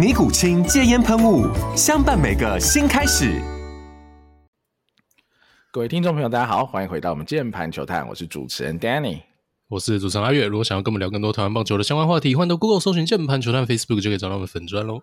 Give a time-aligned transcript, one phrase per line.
[0.00, 1.46] 尼古清戒烟喷雾，
[1.76, 3.38] 相伴每个新开始。
[5.70, 9.20] 各位听众朋友，大家好，欢迎回到我们键盘球探，我是主持人 Danny，
[9.68, 10.46] 我是主持人阿月。
[10.46, 15.02] 如果想要跟我们聊更多台湾棒球的相关话题，欢迎到 Google 搜寻键盘球探 Facebook 就可以找到我们粉专喽。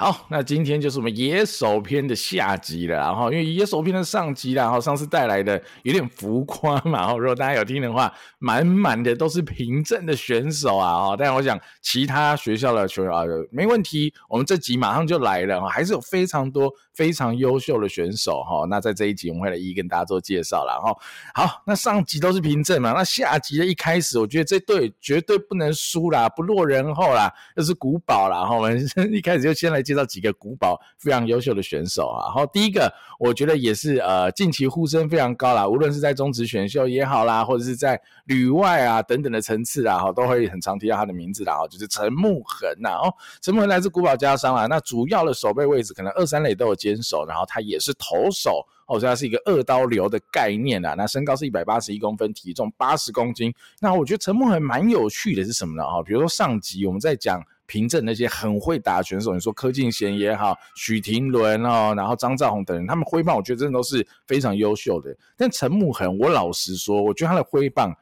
[0.00, 20.94] 好，那今天就是我们野手篇的下集了，然后因为野手篇的上集啦，然后上次带来的有点浮夸嘛，然后如果大家有听的话，满满的都是凭证的选手啊，哈，但我想其他学校的球员啊，没问题，我们这集马上就来了，还是有非常多非常优秀的选手哈，那在这一集我们会来一一跟大家做介绍了，哈，
[21.34, 29.80] 好，那上集都是凭证嘛，那下集的一开始，我觉得这队绝对不能输啦，不落人后啦，就是古堡啦，哈，我们 一开始就先来。
[29.82, 55.84] 介绍几个古堡非常优秀的选手啊，然后第一个我觉得也是呃近期呼声非常高啦，无论是在中职选秀也好啦，或者是在旅外啊等等的层次啊，哈都会很常提到他的名字啦，哦就是陈慕恒呐，哦，陈慕恒来自古堡家商啊，那主要的守备位置可能二三垒都有接坚守，然后他也是投手哦，所以他是一个二刀流的概念啊，那身高是一百八十一公分，体重八十公斤，那我觉得陈慕恒蛮有趣的是什么呢？
[55.84, 57.42] 哈，比如说上集我们在讲。
[57.70, 65.16] 平镇那些很会打的选手，你说柯敬贤也好，许廷伦哦，然后张兆宏等人，他们挥棒，我觉得真的都是非常优秀的。
[65.36, 67.96] 但陈慕恒，我老实说，我觉得他的挥棒，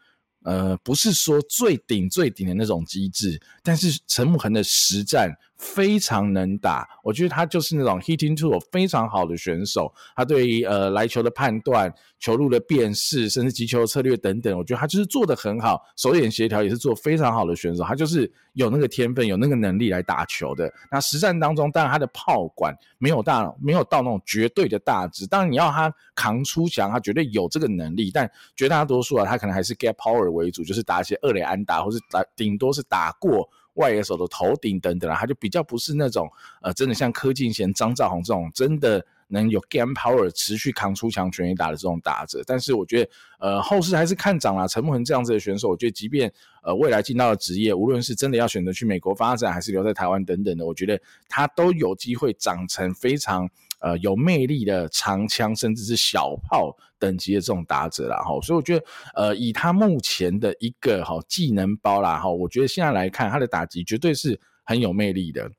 [0.44, 5.36] 呃，不是说最顶最顶的那种机制，但是陈慕恒的实战。
[5.58, 9.92] 非常能打，我觉得他就是那种 hitting tool 非常好的选手。
[10.14, 17.82] 他对于呃来球的判断、球路的辨识，甚至击球的策略等等，我觉得他就是做得很好，手眼协调也是做非常好的选手。
[17.82, 20.72] 他就是有那个天分，有那个能力来打球的。
[20.92, 25.26] 那实战当中，当然他的炮管没有大，没有到那种绝对的大值。
[25.26, 28.12] 当然你要他扛出墙，他绝对有这个能力。
[28.14, 33.48] 但绝大多数啊，他可能还是 get power 为主，就是打一些二垒安打，或是打顶多是打过。
[33.78, 36.30] 外野手的头顶等等啊，他就比较不是那种
[36.62, 42.42] 呃，真的像柯敬贤、张兆宏这种真的能有 game power 持续扛出强全垒打的这种打者。
[42.46, 44.68] 但是我觉得呃，后市还是看涨啦。
[44.68, 53.48] 陈慕恒这样子的选手，我觉得即便呃未来进到了职业，无论是真的要选择去美国发展，还是留在台湾等等的，我觉得他都有机会长成非常。
[53.80, 58.84] 呃，有魅力的长枪，甚至是小炮等级的这种打者啦，哈，所以我觉得，
[59.14, 65.50] 呃，以他目前的一个哈技能包啦，哈，我觉得现在来看他的打击绝对是很有魅力的。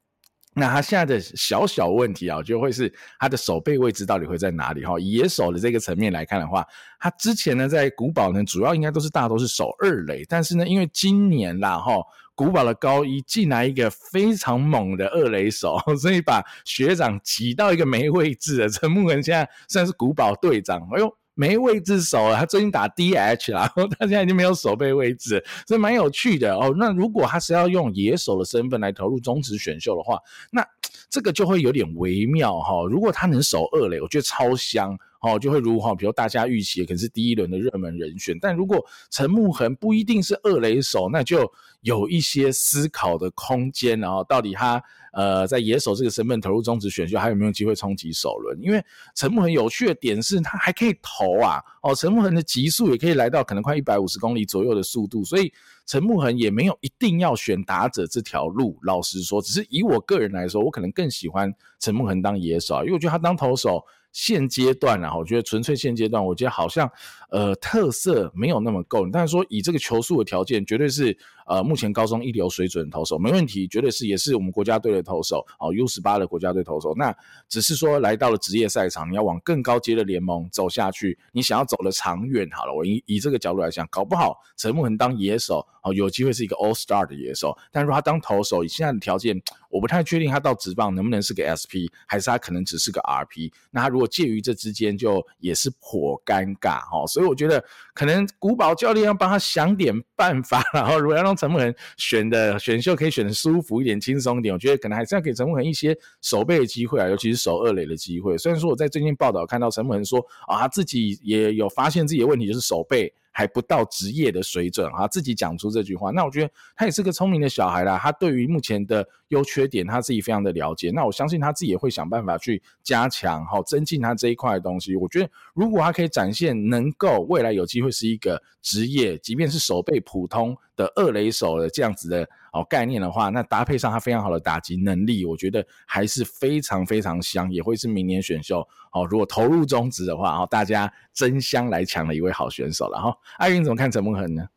[0.53, 4.83] 那他现在的小小问题啊，就会是他的守备位置到底会在哪里？
[4.83, 6.65] 哈，野手的这个层面来看的话，
[6.99, 11.93] 他之前呢在古堡呢，主要应该都是大都是守二垒，但是呢，因为今年啦，哈。
[12.35, 20.87] 古堡的高一进来一个非常猛的二垒手，所以把学长挤到一个没位置的陈慕恒，现在算是古堡队长。
[20.93, 26.75] 哎呦，没位置守了，他最近打 DH 啦， 他现在已经没有守备位置，所以蛮有趣的哦。
[26.77, 30.19] 那如果他是要用野手的身份来投入中职选秀的话，
[30.51, 30.61] 那
[31.09, 32.83] 这个就会有点微妙哈。
[32.89, 34.99] 如果他能守二垒，我觉得超香。
[35.21, 43.99] 哦，就会如哈，比如大家预期的可能是第一轮的热门人选，但如果陈木恒不一定是二垒手，那就有一些思考的空间。
[43.99, 44.81] 然后到底他
[45.11, 48.57] 呃在野手这个身份投入中职选秀，还有没有机会冲击首轮？
[48.61, 48.81] 因为
[49.13, 55.51] 陈木恒有趣的点是他还可以投啊，哦，陈木恒的极速也可以来到可能快一百五十公里左右的速度，所以
[55.85, 58.79] 陈木恒也没有一定要选打者这条路。
[58.83, 63.83] 老实说，只是以我个人来说，我可能更喜欢陈木恒当野手，因为我觉得他当投手。
[64.11, 66.89] 现阶段啊，我觉得纯粹现阶段，我觉得好像
[67.29, 69.07] 呃特色没有那么够。
[69.11, 71.15] 但是说以这个球速的条件，绝对是
[71.45, 76.93] 呃目前高中一流水准投手，没问题，绝对是也是我们国家队的投手哦，U 十八的国家队投手。
[76.97, 77.15] 那
[77.47, 87.55] 只是说来到了职业赛场，你要往更高阶的联盟走下去，你想要走得长远，好了，我以以这个角度来讲，搞不好陈慕恒当野手哦，有机会是一个 All Star 的野手。
[87.71, 89.39] 但如果他当投手，以现在的条件，
[89.69, 93.51] 我不太确定他到职棒能不能是个 SP，还是他可能只是个 RP。
[93.71, 97.05] 那他如果介于这之间，就也是颇尴尬哈。
[97.07, 97.63] 所以我觉得
[97.93, 108.37] 可能古堡教练要帮他想点办法，然后如果要让陈梦恒选的选秀可以选的舒服一点、轻松一点，我觉得可能还是要给陈梦恒一些守备的机会啊，尤其是守二垒的机会。
[108.37, 113.13] 虽然说我在最近报道看到陈梦恒说啊，他自己也有发现自己的问题，就是守备。
[113.31, 115.07] 还不到职业的水准啊！
[115.07, 117.97] 自己讲出这句话，那我觉得他也是个聪明的小孩啦。
[117.97, 120.91] 他对于目前的优缺点，他自己非常的了解。
[120.91, 124.95] 那我相信他自己也会想办法去加强，好增进他这一块的东西。
[124.95, 139.05] 我觉得如果他可以展现能够未来有机会是一个职业，即便是手背普通的二垒手的这样子的哦概念的话，那搭配上他非常好的打击能力，我觉得还是非常非常香，也会是明年选秀哦。
[139.05, 143.17] 如果投入中职的话，哦，大家争相来抢的一位好选手了哈。
[143.37, 144.47] 艾云怎么看陈梦恒呢？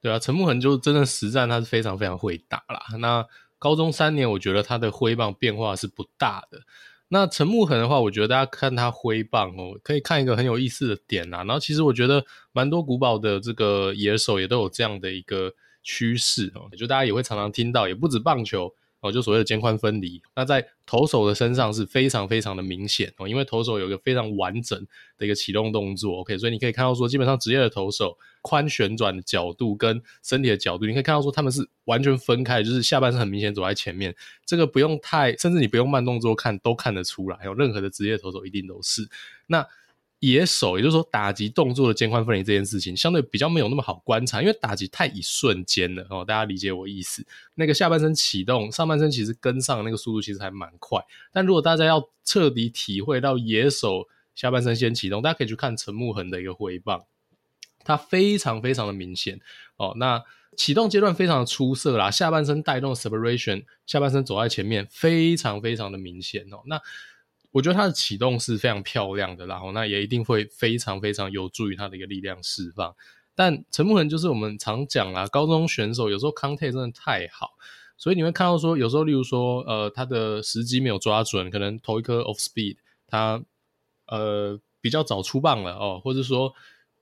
[0.00, 2.82] 对啊，陈梦恒就真的实战，他是非常非常会打啦。
[2.98, 3.24] 那
[3.58, 6.60] 高中三年，我觉得他的挥棒变化是不大的。
[7.06, 11.44] 那陈木恒的话，我觉得大家看他挥棒哦，可以看一个很有意思的点啊。
[11.44, 18.74] 然后其实我觉得蛮多古堡的这个野手也都有这样的一个趋势哦，也就大家也会常常听到，也不止棒球。
[19.00, 24.78] 哦，就所谓的肩宽分离，那在投手的身上是非常非常的明显哦，因为投手有一个非常完整
[25.18, 34.14] 的一个启动动作，OK，所以你可以看到说，基本上职业的投手髋旋转的角度跟身体的角度，你可以看到说他们是完全分开，就是下半身很明显走在前面，
[34.46, 39.08] 这个不用太，甚至你不用慢动作看都看得出来，有任何的职业投手一定都是
[39.48, 39.66] 那。
[40.22, 46.24] 野手，也就是说打击动作的肩宽分离这件事情，相对比较没有那么好观察，因为打击太一瞬间了哦。
[46.24, 47.26] 大家理解我意思？
[47.56, 51.04] 那个下半身启动，上半身其实跟上那个速度其实还蛮快。
[51.32, 57.04] 但如果大家要彻底体会到野手下半身先启动，大家可以去看陈木恒的一个挥棒，
[57.82, 59.40] 它非常非常的明显
[59.76, 59.94] 哦。
[59.96, 60.22] 那
[60.56, 66.62] 启动阶段非常的出色啦，下半身带动 separation，下半身走在前面，非常非常的明显哦。
[66.66, 66.80] 那
[67.52, 72.94] 我觉得它的启动是非常漂亮的，然后那也一定会非常非常有助于他的一个力量释放。
[73.34, 77.50] 但陈木恒就是我们常讲啦，高中选手有时候控制真的太好，
[77.96, 82.76] 所以你会看到说，有时候例如说，呃，他的时机没有抓准，可能投一颗 off speed，
[83.06, 83.42] 他
[84.06, 86.54] 呃比较早出棒了哦，或者说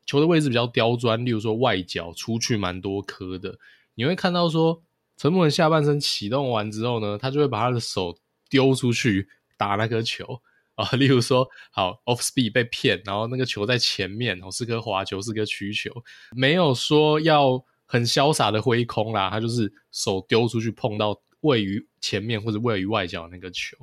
[0.04, 3.58] 球的位置比较刁钻，例如说外角出去蛮多颗的，
[3.94, 4.82] 你会看到说，
[5.16, 8.18] 陈木恒下半身启动完之后呢，他就会把他的手
[8.48, 9.28] 丢出去。
[9.60, 10.40] 打那颗球
[10.74, 15.92] 啊，例如说，好 off speed 被骗，然后那个球在前面，哦，是颗滑球，是颗曲球，
[16.34, 23.76] 没有说要很潇洒的挥空啦，他就是手丢出去碰到位于前面或者位于外角那个球，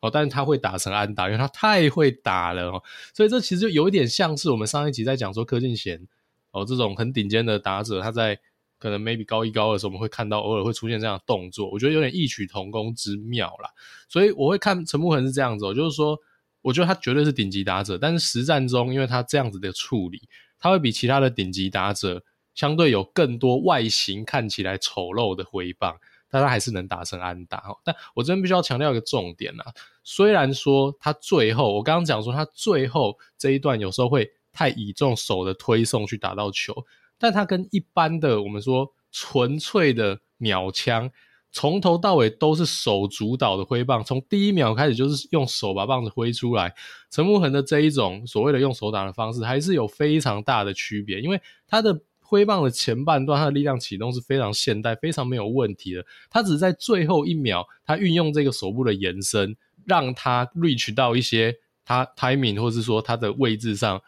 [0.00, 2.82] 哦，但是他会打成安打，因为他太会打了哦，
[3.14, 6.06] 所以这其实就有一点像是我们上一集在讲说柯敬贤
[6.50, 8.38] 哦，这种很顶尖的打者，他在。
[8.82, 13.70] 可能 maybe 高一高二的时候，我们会看到偶尔会出现这样的动作，我觉得有点异曲同工之妙啦。
[14.08, 16.18] 所以我会看陈木恒是这样子，就是说，
[16.62, 20.20] 我觉得他绝对是顶级打者，但是实战中，因为他这样子的处理，
[20.58, 22.24] 他会比其他的顶级打者
[22.54, 25.96] 相对有更多外形看起来丑陋的挥棒，
[26.28, 27.62] 但他还是能打成安打。
[27.84, 36.84] 但我这边必须要强调一个重点啊，虽然说他最后，我刚刚讲说他最后这一段有时候会太倚重手的推送去打到球。
[37.22, 41.08] 但它跟一般的我们说纯粹的秒枪，
[41.52, 46.74] 从头到尾都是手主导的挥棒，从第一秒开始就是用手把棒子挥出来。
[47.10, 56.04] 陈木恒的这一种所谓的用手打的方式，还是有非常大的区别，因为他的挥棒的前半段，他的力量启动是非常现代、非常没有问题的。
[56.28, 64.02] 他只是在最后一秒，他运用这个手部的延伸，让他 reach 到一些他 timing 或是说他的位置上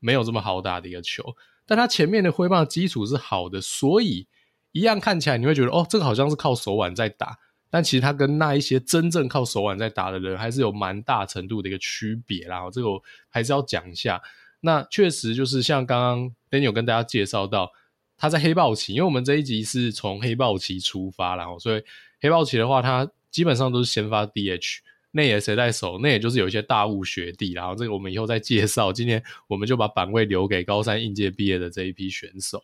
[0.00, 1.24] 没有这么好打的一个球。
[1.68, 4.26] 但他前面的挥棒基础是好的，所以
[4.72, 7.36] 一样看起来你会觉得哦，这个好像是靠手腕在打，
[7.68, 12.70] 但其实他跟那一些真正靠手腕在打的人还是有蛮大程度的一个区别啦。
[12.72, 12.88] 这个
[13.28, 14.22] 还是要讲一下。
[14.60, 17.70] 那确实就是像刚刚 Daniel 跟大家介绍到，
[18.16, 21.82] 他在黑豹期，因为我们这一集是从黑豹期出发，然后所以
[22.20, 24.78] 黑豹期的话，他基本上都是先发 DH。
[25.10, 25.98] 那也谁在守？
[25.98, 28.92] 那也就是有一些大物学弟，然后这个我们以后再介绍。
[28.92, 32.62] 今天我们就把板位留给高三应届毕业的这一批选手。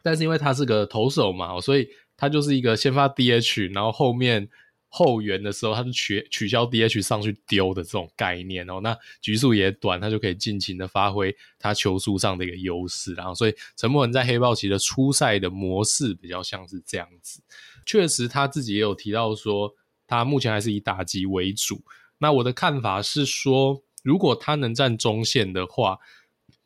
[0.00, 4.48] 但是因为他是个投手嘛，所以他就是一个先发 DH，然后后面
[4.88, 8.80] 后援的时候他就取取消 DH 上去丢的这种概念哦。
[8.80, 13.14] 那局数也短，他就可以尽情的发挥他球速上的一个优势。
[13.14, 17.42] 然后所以陈木恒在黑豹期的初赛的模式比较像是这样子。
[17.84, 19.74] 确实他自己也有提到说。
[20.10, 21.80] 他目前还是以打击为主。
[22.18, 25.98] 那我的看法是说，如果他能站中线的话，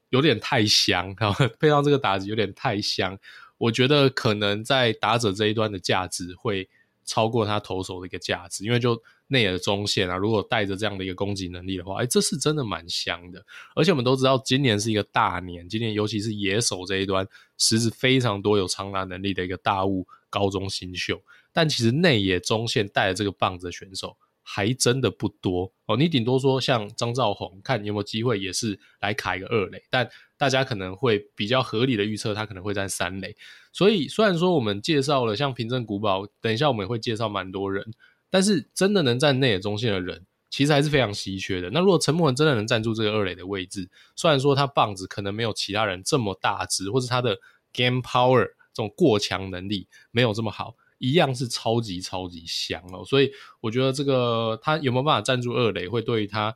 [0.08, 3.18] 有点太香，然后配上这个打击有点太香。
[3.58, 6.68] 我觉得可能在打者这一端的价值会
[7.04, 13.44] 超过他投手的一个价值，因为就内野的中线啊，如果带着这样的一个攻击能力的话，哎，这是真的蛮香的。
[13.74, 17.26] 而且我们都知道，今年是一个大年，今年尤其是野手这一端，
[17.58, 21.22] 实质非常多有长打能力的一个大物高中新秀。
[21.54, 25.96] 但其实内野中线带着这个棒子的选手还真的不多哦。
[25.96, 30.06] 你顶多说像张兆宏，看有没有机会也是来卡一个二垒，但
[30.36, 33.34] 大家可能会比较合理的预测他可能会在三垒。
[33.72, 37.84] 所以，虽然说我们介绍了像平镇古堡，等一下我们也会介绍蛮多人，
[38.28, 41.70] 但是真的能站内野中线的人，其实还是非常稀缺的。
[41.70, 47.38] 那如果陈慕恒真的能站住这个二垒的位置，虽然说他棒子可能没有其他人这么大只，或是他的
[47.72, 53.04] game power 这种过强能力没有这么好，一样是超级超级香哦。
[53.04, 56.54] 所以我觉得这个他有没有办法站住二垒，会对于他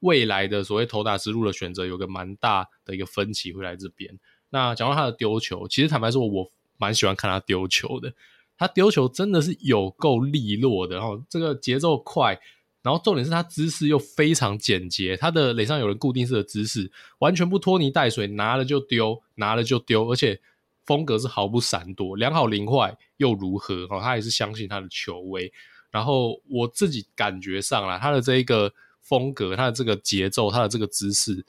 [0.00, 4.18] 未来的所谓投打之路的选择有个蛮大的一个分歧，会来这边。
[4.50, 8.12] 那讲到他的丢球，其实坦白说，我蛮喜欢看他丢球的。
[8.56, 12.38] 他丢球真的是有够利落的，然后这个节奏快，
[12.82, 15.16] 然后重点是他姿势又非常简洁。
[15.16, 20.40] 他的垒上有人固定式的姿势，完全不拖泥带水，拿了就丢，拿了就丢，而且
[20.84, 23.86] 风格是毫不闪躲，良好灵坏又如何？
[23.90, 25.52] 哦，他也是相信他的球威。
[25.90, 31.46] 然后我自己感觉上啦，他的这一个风格，他的这个节奏，他的这个姿势。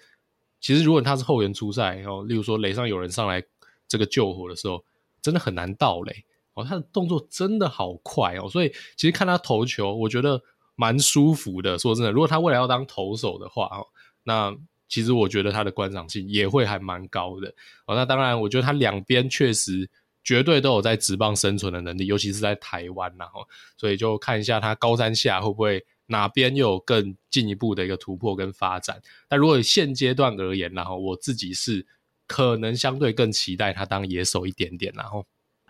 [0.61, 3.43] 其实，如果他是后援出赛，哦，例如说雷上有人上来
[3.87, 4.83] 这个救火的时候，
[5.21, 6.63] 真的很难盗垒哦。
[6.63, 10.41] 他的动作真的好快哦，所以其实看他投球，我觉得
[10.75, 11.77] 蛮舒服的。
[11.77, 13.85] 说真的，如果他未来要当投手的话，哦，
[14.23, 14.55] 那
[14.87, 17.53] 其实我觉得他的观赏性也会还蛮高的
[17.85, 17.95] 哦。
[17.95, 19.89] 那当然，我觉得他两边确实
[20.23, 25.85] 绝对都有在职棒生存的能力，尤其是在台湾，然后所以就看一下他高山下会不会。
[26.07, 29.01] 哪边又有更进一步的一个突破跟发展？
[29.27, 31.83] 但如果现阶段而言，然后我自己是
[32.27, 35.25] 可能相对更期待他当野手一点点，然后。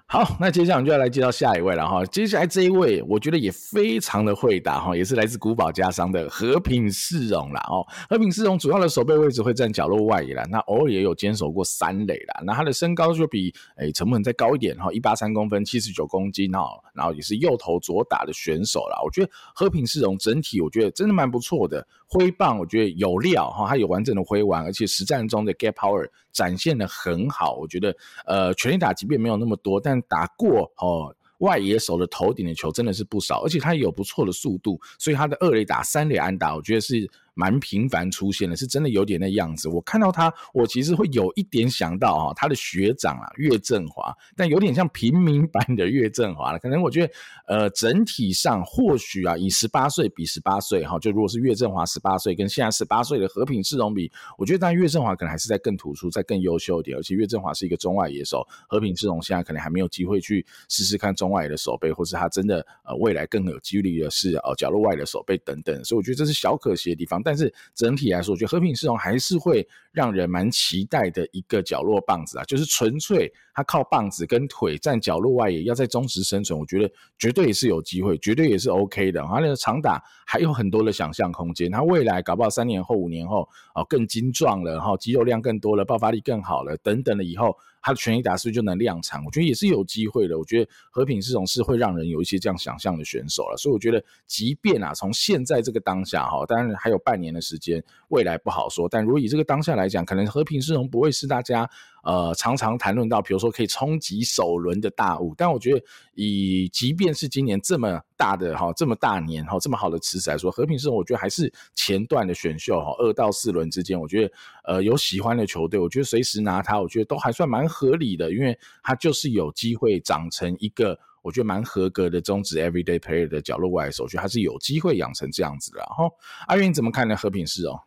[0.07, 2.05] 好，那接下来我们就要来介绍下一位了哈。
[2.05, 7.59] 接下来这一位，我觉得也非常的会打哈，也是来自古堡家商的和平世荣啦。
[7.69, 7.83] 哦。
[8.07, 12.43] 和平世荣主要的守备位置会站角落外野啦，那偶尔也有坚守过三垒啦。
[12.45, 16.67] 那他的身高就比诶陈慕恒再高一点哈，一八三公分，七十九公斤哦。
[16.93, 19.01] 然后也是右投左打的选手啦。
[19.03, 21.85] 我觉得和平世荣整体我觉得真的蛮不错的。
[22.15, 27.55] 挥棒我觉得有料哈，他有完整的挥完，而且实战中的 gap power 展现的很好。
[27.55, 27.95] 我觉得
[28.25, 37.09] 呃全力打即便没有那么多，但打过哦外野手的头顶的球真的是不少，而且他也有不错的速度，所以他的二垒打、三垒安打，我觉得是。
[37.35, 39.67] 蛮频繁出现的，是真的有点那样子。
[39.69, 46.59] 我看到他，我其实会有一点想到哈，他的学长啊，岳振华，但有点像平民版的岳振华了。
[46.59, 47.13] 可能我觉得，
[47.47, 56.97] 呃，整体上或许啊，以十八岁比十八岁哈，就如果是岳振华十八岁跟现在十八岁的和平世荣比，我觉得当然岳振华可能还是在更突出，在更优秀一点。
[56.97, 65.83] 而且岳振华是一个中外野手，和平世荣现在可能还没有机会去试试看中外野的守备，或是他真的呃未来更有几率的是呃角落外的守备等等。
[65.83, 67.21] 所以我觉得这是小可惜的地方。
[67.25, 79.21] 但是整体来说，我觉得和平世荣还是会让人蛮期待的一个角落棒子啊，就是纯粹他靠棒子跟腿站角落外野，要在中职生存，我觉得绝对也是有机会，绝对也是 OK 的。
[79.23, 87.57] 他那个长打还有很多的想象空间，他未来搞不好三年后、五年后哦更精壮了，然后肌肉量更多了，爆发力更好了，等等的以后。
[87.85, 89.23] 他的权益打是不是就能量产？
[89.23, 90.35] 我觉得也是有机会的。
[90.39, 93.57] 我觉得和平世荣是会让人有一些这样想象的选手了。
[93.57, 98.89] 所以我觉得，即便啊，从现在这个当下哈，当然还有半年的时间，未来不好说。
[98.89, 101.69] 但如果以这个当下来讲，可能和平世荣不会是大家。
[102.05, 105.83] 呃，常常谈论到，比如说可以冲击首轮的大物，但我觉得
[106.13, 114.31] 以即便是今年这么大的哈，这么大年哈，这么好的池子来说，和平市我觉得还是前段的选秀哈，二到四轮之间，我觉得
[114.65, 126.07] 呃有喜欢的球队，我觉得随时拿它，我觉得都还算蛮合理的，因为它就是有机会长成一个我觉得蛮合格的中职 everyday player 的角落外手，我觉得他是有机会养成这样子的哈。
[126.45, 127.15] 阿云你怎么看呢？
[127.15, 127.79] 和平市哦？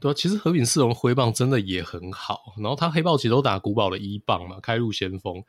[0.00, 5.44] 对啊，其实和平四龙挥棒真的也很好，然后他黑豹其实都打古堡的一棒嘛，开路先锋。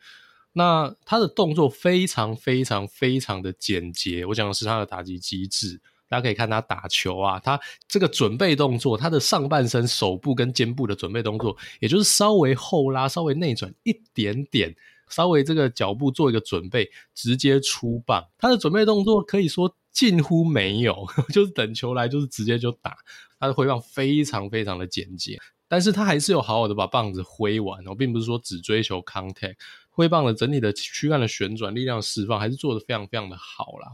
[0.54, 5.82] 那他的动作非常非常非常的简洁，我讲的是他的打击机制。
[6.10, 14.76] 大家可以看他打球啊，他这个准备动作，他的上半身手部跟肩部的准备动作，也就是稍微后拉、稍微内转一点点，
[15.08, 18.22] 稍微这个脚步做一个准备，直接出棒。
[18.38, 22.98] 他的准备动作可以说近乎没有， 就是等球来就是直接就打。
[23.42, 29.56] 他的挥棒非常非常的简洁，但是他还是有好好的把棒子挥完哦，并不是说只追求 contact，
[29.90, 33.88] 挥棒的整体的躯干的旋转、力量释放还是做得非常非常的好啦。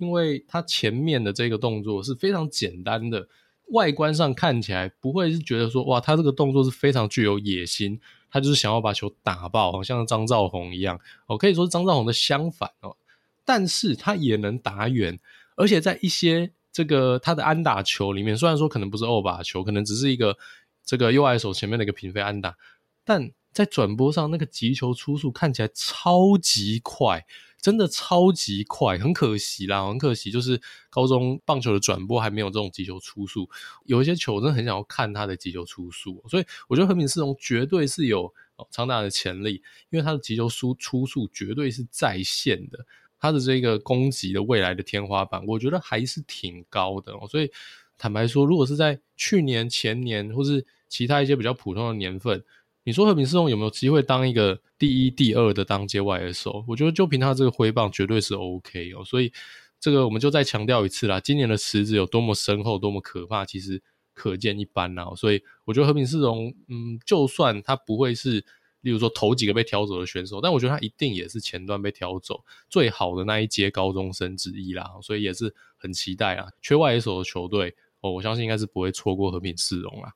[0.00, 3.28] 因为他前面的这个动作是非常简单的，
[3.70, 8.00] 外观上看起来不会是觉得说哇，他这个动作是非常具有野心，
[8.30, 12.96] 他就是想要把球打爆，好像张兆宏一样哦，可以说是张兆宏的相反哦。
[13.44, 15.18] 但是他也能打远，
[15.56, 20.38] 而且在一些这个他的安打球里面，虽然说可能不是欧巴球，可能只是一个
[20.84, 22.56] 这个右外手前面的一个平飞安打，
[23.04, 27.26] 但在转播上那个击球出速看起来超级快。
[27.60, 33.50] 真的超级快，很可惜啦，很可惜，就是高中棒球的转播还没有这种击球出速，
[33.84, 42.86] 有一些球真的很想要看他的击球出速，所以我觉得横品四龙绝对是有哦长大的潜力，因为他的击球出出速绝对是在线的，
[43.18, 47.50] 他的这个攻击的未来的天花板，我觉得还是挺高的哦，所以
[47.96, 52.42] 坦白说，如果是在去年、前年或是其他一些比较普通的年份。
[52.84, 56.64] 你说和平四龙有没有机会当一个第一、第二的当街外野手？
[56.66, 59.04] 我觉得就凭他这个挥棒，绝对是 OK 哦。
[59.04, 59.30] 所以
[59.78, 63.82] 这个我们就再强调一次啦，今年的池子有多么深厚、多么可怕，其实
[64.14, 65.06] 可见一斑啦。
[65.16, 68.42] 所以我觉得和平四龙，嗯，就算他不会是，
[68.82, 74.90] 例如说头几个被挑走的选手，但我觉得他一定也是前段被挑走最好的那一届高中生之一啦。
[75.02, 80.14] 所以也是很期待啊，缺外野手的球队哦，我相信应该是不会错过和平市容啦。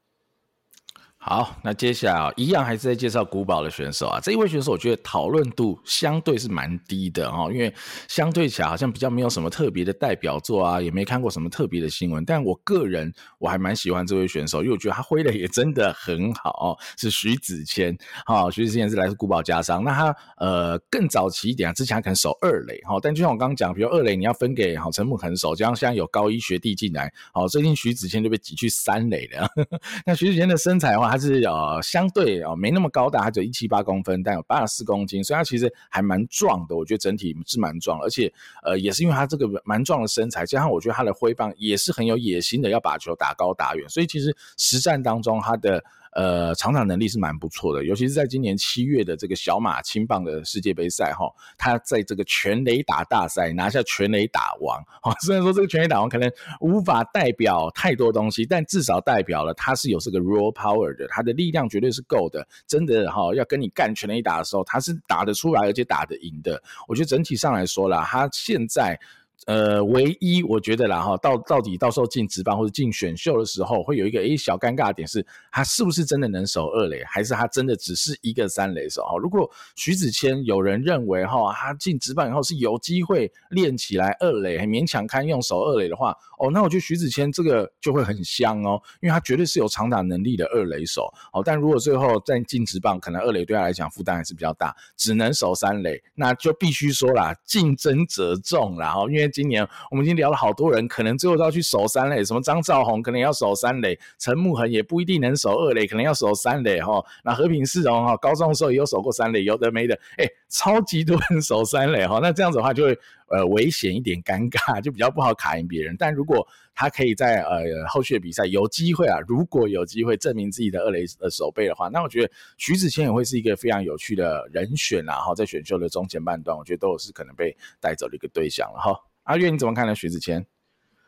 [1.25, 4.19] 好，那接下来啊，一样还是在介绍古堡的选手啊。
[4.21, 7.73] 这一位选手，我觉得讨论度相对是蛮低的哦，因为
[8.09, 12.25] 相对起来好像比较没有什么特别的代表作啊，也没看过什么特别的新闻。
[12.25, 16.77] 但我个人我还蛮喜欢这位选手，因为我觉得他挥的也真的很好哦。
[16.99, 19.85] 是徐子谦，哈，徐子谦是来自古堡家商。
[19.85, 29.49] 那他呃更早期一点啊，之前他可能守二垒哈，但就像我刚刚讲，比如二垒你要分给好陈木恒守，加上现在有高一学弟进来，好，最近徐子谦就被挤去三垒了。
[30.05, 36.75] 那徐子谦的身材的话，他是呃相对哦没那么高大，他只有一七八公分，但有八十四公斤，所以他其实还蛮壮的。
[36.75, 45.85] 我觉得整体是蛮壮，而且呃也是因为他这个蛮壮的身材，加上我觉得他的挥棒也是很有野心的，要把球打高打远，所以其实实战当中他的。
[46.13, 51.25] 呃，场场能力是蛮不错的，尤其是在今年七月的这个小马青棒的世界杯赛哈，
[51.57, 55.15] 他在这个全垒打大赛拿下全垒打王哈。
[55.21, 62.47] 虽然说这个全垒打王可能无法代表太多东西，但至少代表了他是有这个 raw power 的，他的力量绝对是够的。
[62.67, 66.63] 真的哈，要跟你干全垒打的时候，他是打得出来，而且打得赢的。
[66.87, 68.99] 我觉得整体上来说啦，他现在。
[69.47, 79.17] 呃，唯一我觉得啦哈，到到底到时候进职棒或者进选秀的时候，会有一个诶小尴尬的点是，他是不是真的能守二垒，还是他真的只是一个三垒手哈？
[79.19, 91.43] 如果徐子谦有人认为哈，他进职棒以后是有机会练起来二垒，很勉强堪用守二垒的话，哦，那我觉得徐子谦这个就会很香哦，因为他绝对是有长打能力的二垒手哦。
[91.45, 99.32] 但如果最后在进职棒，可能二垒对他来讲负担还是比较大，只能守三垒，那就必须说啦，竞争者众啦哈，因为。
[99.33, 107.05] 今年我们已经聊了好多人，可能最后都要去守三垒，什么张兆宏可能要守三垒，陈木恒也不一定能守二垒，可能要守三垒哈。
[107.25, 112.21] 那和平四龙哈，高中的时候也有守过三垒，有的没的，哎，超级多人守三垒哈。
[112.23, 112.97] 那这样子的话就会
[113.29, 115.97] 呃危险一点，尴尬， 就比较不好卡赢别人。
[115.99, 125.15] 但如果他可以在呃后续的比赛有机会啊，如果有机会证明自己的二垒的守备的话，那我觉得徐子谦也会是一个非常有趣的人选啊。
[125.17, 128.95] 哈，在选秀的中前半段，我觉得都是可能被带走的一个对象了哈。
[129.25, 129.95] 阿月，你怎么看呢？
[129.95, 130.45] 徐子谦，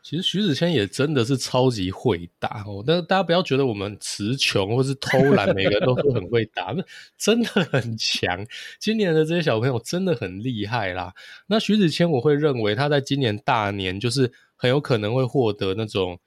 [0.05, 2.83] 其实徐子谦也真的是超级会打哦。
[2.85, 6.85] 但是大家不要觉得我们词穷或是偷懒，每个人都是很会打，那
[7.17, 8.45] 真的很强。
[8.79, 11.11] 今年的这些小朋友真的很厉害啦。
[11.47, 16.19] 那徐子谦，我会认为他在今年大年就是很有可能会获得那种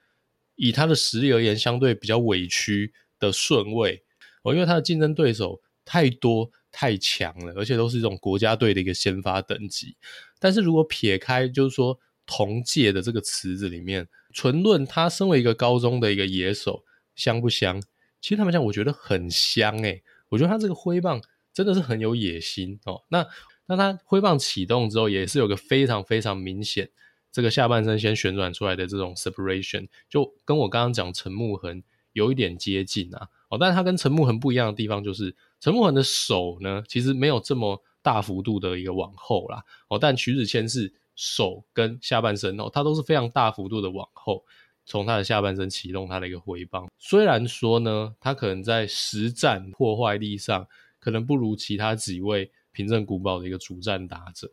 [0.57, 4.03] 以他的实力而言相对比较委屈的顺位
[4.43, 9.97] 哦，因为他的竞争对手太多太强了，而且都是这种国家队的一个先发等级。
[10.41, 11.97] 但是如果撇开就是说
[12.29, 16.85] 同届的这个池子里面，纯论他身为一个高中的一个野手
[17.17, 17.83] 香不香？
[18.21, 21.21] 其实他们讲，我觉得很香诶、我觉得他这个挥棒
[21.53, 23.03] 真的是很有野心哦。
[23.09, 23.27] 那
[23.67, 26.89] 那他挥棒启动之后，也是有个非常非常明显
[27.33, 33.29] 这个下半身先旋转出来的这种 separation，就跟我刚刚讲陈木恒有一点接近啊。
[33.49, 37.83] 哦，但是他跟陈木恒不一样的地方就是陈木恒的手呢，其实没有这么。
[38.01, 44.45] 大幅度的一个往后啦，哦，但徐子谦是手跟下半身哦，他都是非常大幅度的往后，
[44.87, 46.89] 从他的下半身启动他的一个挥棒。
[46.97, 50.65] 虽然说呢，他可能在实战破坏力上
[51.01, 54.49] 可能不如其他几位平镇古堡的一个主战打者，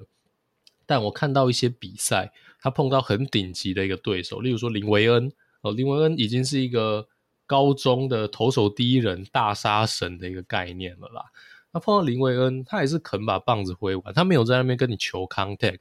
[0.88, 7.08] 但我看到一些比赛，他碰到很顶级的一个对手，例如说林维恩哦，林维恩已经是一个
[7.46, 11.24] 高中的投手第一人大杀神的一个概念了啦。
[11.72, 15.80] 他碰到林维恩，他也是肯把棒子挥完，他没有在那边跟你求 contact，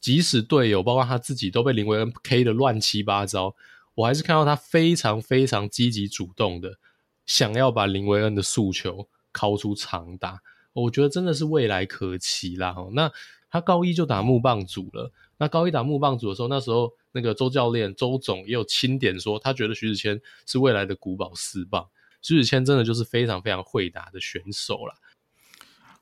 [0.00, 3.54] 即使队友包括他自己都被林维恩 K 的乱七八糟，
[3.94, 6.78] 我还是看到他非常非常积极主动的
[7.26, 10.40] 想要把林维恩的诉求敲出长打，
[10.72, 12.74] 我觉得真的是未来可期啦。
[12.92, 13.10] 那
[13.50, 15.12] 他高一就打木棒组了。
[15.38, 21.86] 那高一打木棒组的时候，那时候那个周教练周总也有钦点说，他觉得徐子谦是未来的古堡四棒。
[22.20, 24.94] 徐子谦真的就是非常非常会打的选手啦。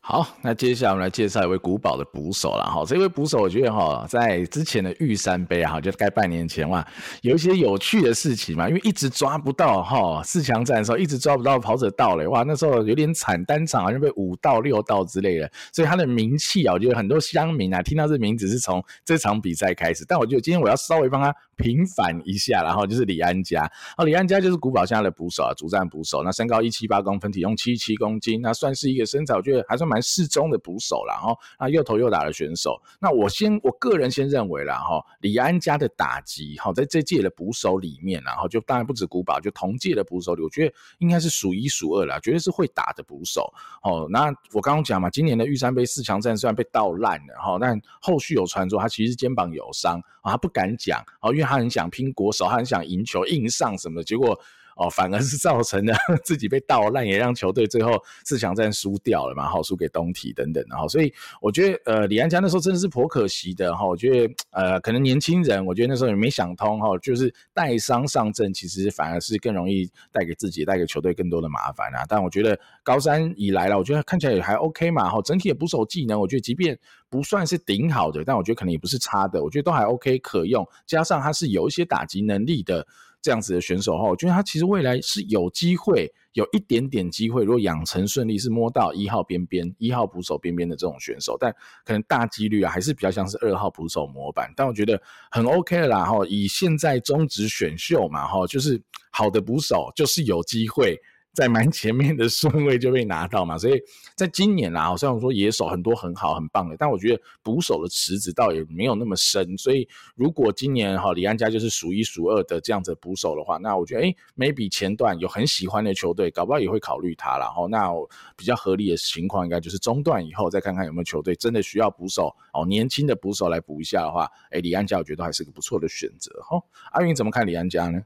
[0.09, 2.85] 好，那接下来我们来介绍一位古堡的捕手了哈。
[2.87, 6.87] 这位捕手我觉得哈，在之前的玉山杯啊，就该半年前哇，
[7.23, 20.05] 有一些有趣的事情嘛，因为一直抓不到哈，四强战的时候一直抓不到跑者盗垒，哇，那时候有点惨，单场好像被五到六道之类的，所以他的名气啊，我觉得很多乡民啊听到这名字是从这场比赛开始。
[20.07, 30.03] 但我觉得今天我要稍微帮他平反一下，然后就是李安家，哦，李安家就是古堡现在的捕手啊，主战捕手，那身高一七八公分，体重七七公斤，那算是一个身材，我觉得还算蛮。
[30.07, 32.81] 适中的捕手了哈，那又投又打的选手。
[33.01, 43.53] 那我先我个人先认为了哈，李安家的打击哈，在这届的捕手里面，然后就当然不止古堡，就同届的捕手里，我觉得应该是数一数二了，绝对是会打的捕手。
[43.83, 54.39] 哦，那我刚刚讲嘛，今年的玉山杯四强战虽然被盗烂了哈，但后续有传说他其实肩膀有伤啊，他不敢讲哦，因为他很想拼国手，他很想赢球硬上什么的，结果。
[54.77, 57.93] 哦，反而是造成了 自己被盗烂，也让球队最后
[58.25, 72.05] 四强战输掉了嘛，好输给东体等等，然后所以我觉得呃李安家那时候真的是颇可惜的哈，我觉得呃可能年轻人，我觉得那时候也没想通哈，就是带伤上阵，其实反而是更容易带给自己带给球队更多的麻烦啊。
[72.07, 82.87] 但我觉得高三以来了，我觉得看起来也还 OK 嘛，哈，整体的捕手技能，我觉得即便不算是顶好的，但我觉得可能也不是差的，我觉得都还 OK 可用，加上他是有一些打击能力的。
[83.27, 87.43] 这样子的选手哈，我觉得他其实未来是有机会，有一点点机会。
[87.43, 91.53] 如果养成顺利，是摸到一号边边、一号捕手边边的这种选手，但
[91.85, 94.49] 可能大几率啊，还是比较像是二号捕手模板。
[94.55, 100.97] 但我觉得很 OK 了啦哈，以现在中职选秀嘛哈，就是好的捕手就是有机会。
[101.37, 103.79] 在蛮前面的顺位就被拿到嘛，所以
[104.15, 117.93] 在今年啦，虽然说野手很多很好很棒的，但我觉得捕手的池子倒也没有那么深，所以如果今年哈李安家就是数一数二的这样子捕手的话，那我觉得诶 maybe 前段有很喜欢的球队，搞不好也会考虑他，然后那
[118.35, 126.59] 比较合理的情况应该就是中段以后再看看有没有球队真的需要捕手哦，年轻的捕手来补一下的话，诶李安家我觉得还是个不错的选择哈。
[126.93, 128.01] 阿云怎么看李安家呢？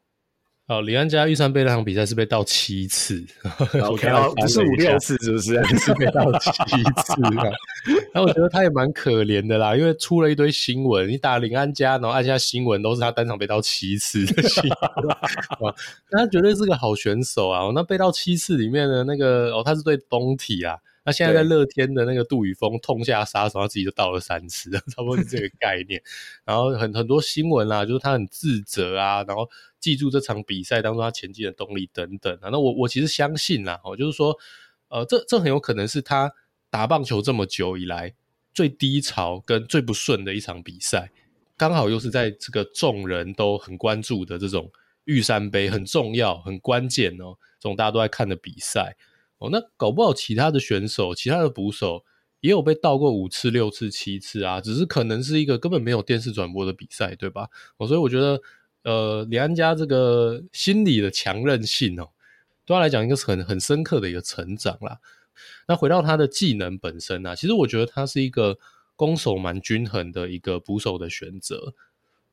[0.70, 3.20] 哦，李安家预算杯那场比赛是被盗七次
[3.82, 4.08] ，OK，
[4.40, 5.60] 不是五六次，是不是？
[5.78, 6.50] 是被盗七
[7.02, 7.20] 次。
[8.14, 14.62] 那我觉得他也蛮可怜的啦，因为出了一堆新闻，你打林安家，然后按下新闻都是他单场被盗七次的新
[15.58, 15.74] 闻。
[16.12, 17.68] 那他绝对是个好选手啊！
[17.74, 20.76] 那被盗七次里面的那个哦，他是对东体啊。
[21.04, 26.02] 那现在在乐天的那个杜宇峰痛下杀手，他自己就倒了三次， 差不多是这个概念。
[26.44, 29.48] 然后很很多新闻啊，就是他很自责啊，然后。
[29.80, 34.36] 记住这场比赛当中他前进的动力等等啊，那我我其实相信啦，哦，就是说，
[34.88, 36.30] 呃，这这很有可能是他
[36.68, 38.14] 打棒球这么久以来
[38.52, 41.10] 最低潮跟最不顺的一场比赛，
[41.56, 44.70] 刚好又是在这个众人都很关注的这种
[45.04, 48.98] 玉山杯很重要、很关键哦，这种大家都在看的比赛
[49.40, 52.04] 哦，那搞不好其他的选手、其他的捕手
[52.40, 57.48] 也有被盗过五次、六次、七次啊，只是可能是一个根本没有电视转播的比赛，对吧？
[57.78, 58.40] 哦，所以我觉得。
[58.82, 62.08] 呃，李安家这个心理的强韧性哦，
[62.64, 65.00] 对他来讲，应该是很很深刻的一个成长啦。
[65.68, 68.58] 那回到他的技能本身啊，其实我觉得他是一个
[68.96, 71.74] 攻守蛮均衡的一个捕手的选择。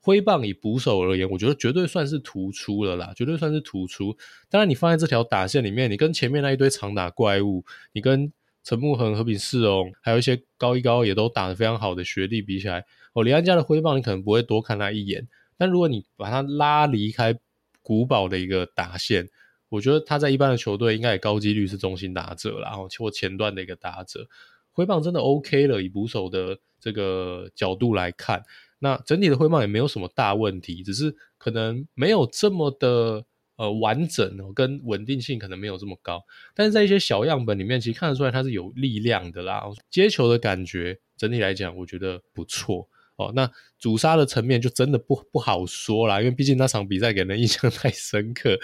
[0.08, 4.16] 挥棒以捕手而言，我觉得绝对算是突出了啦，绝对算是突出。
[4.50, 8.32] 当然，你放在这条打线里面，你跟前面那一堆长打怪物，你跟
[8.64, 15.28] 陈木恒、和平世荣，还有一些高一高也都打得非常好的学弟比起来，哦，李安家的挥棒你可能不会多看他一眼。
[15.58, 17.38] 但如果你把他拉离开
[17.82, 19.28] 古堡的一个打线，
[19.68, 24.26] 我觉得他在一般的球队应该也高几率是中心打者啦，然后或前段的一个打者，
[24.72, 25.82] 挥棒真的 OK 了。
[25.82, 28.42] 以捕手的这个角度来看，
[28.80, 36.24] 那整体的汇报也没有什么大问题，只是可能没有这么的呃完整哦，跟稳定性可能没有这么高。
[36.54, 42.88] 但是在一些小样本里面，其实看得出来他是有力量的啦，接球的感觉整体来讲，我觉得不错。
[43.16, 48.60] 哦，那主杀的层面就真的不不好说啦，因为毕竟那场比赛给人印象太深刻。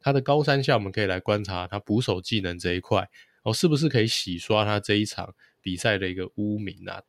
[0.00, 3.06] 他的高三下，我们可以来观察他捕手技能这一块，
[3.42, 7.02] 哦，是不是可以洗刷他这一场比赛的一个污名啊？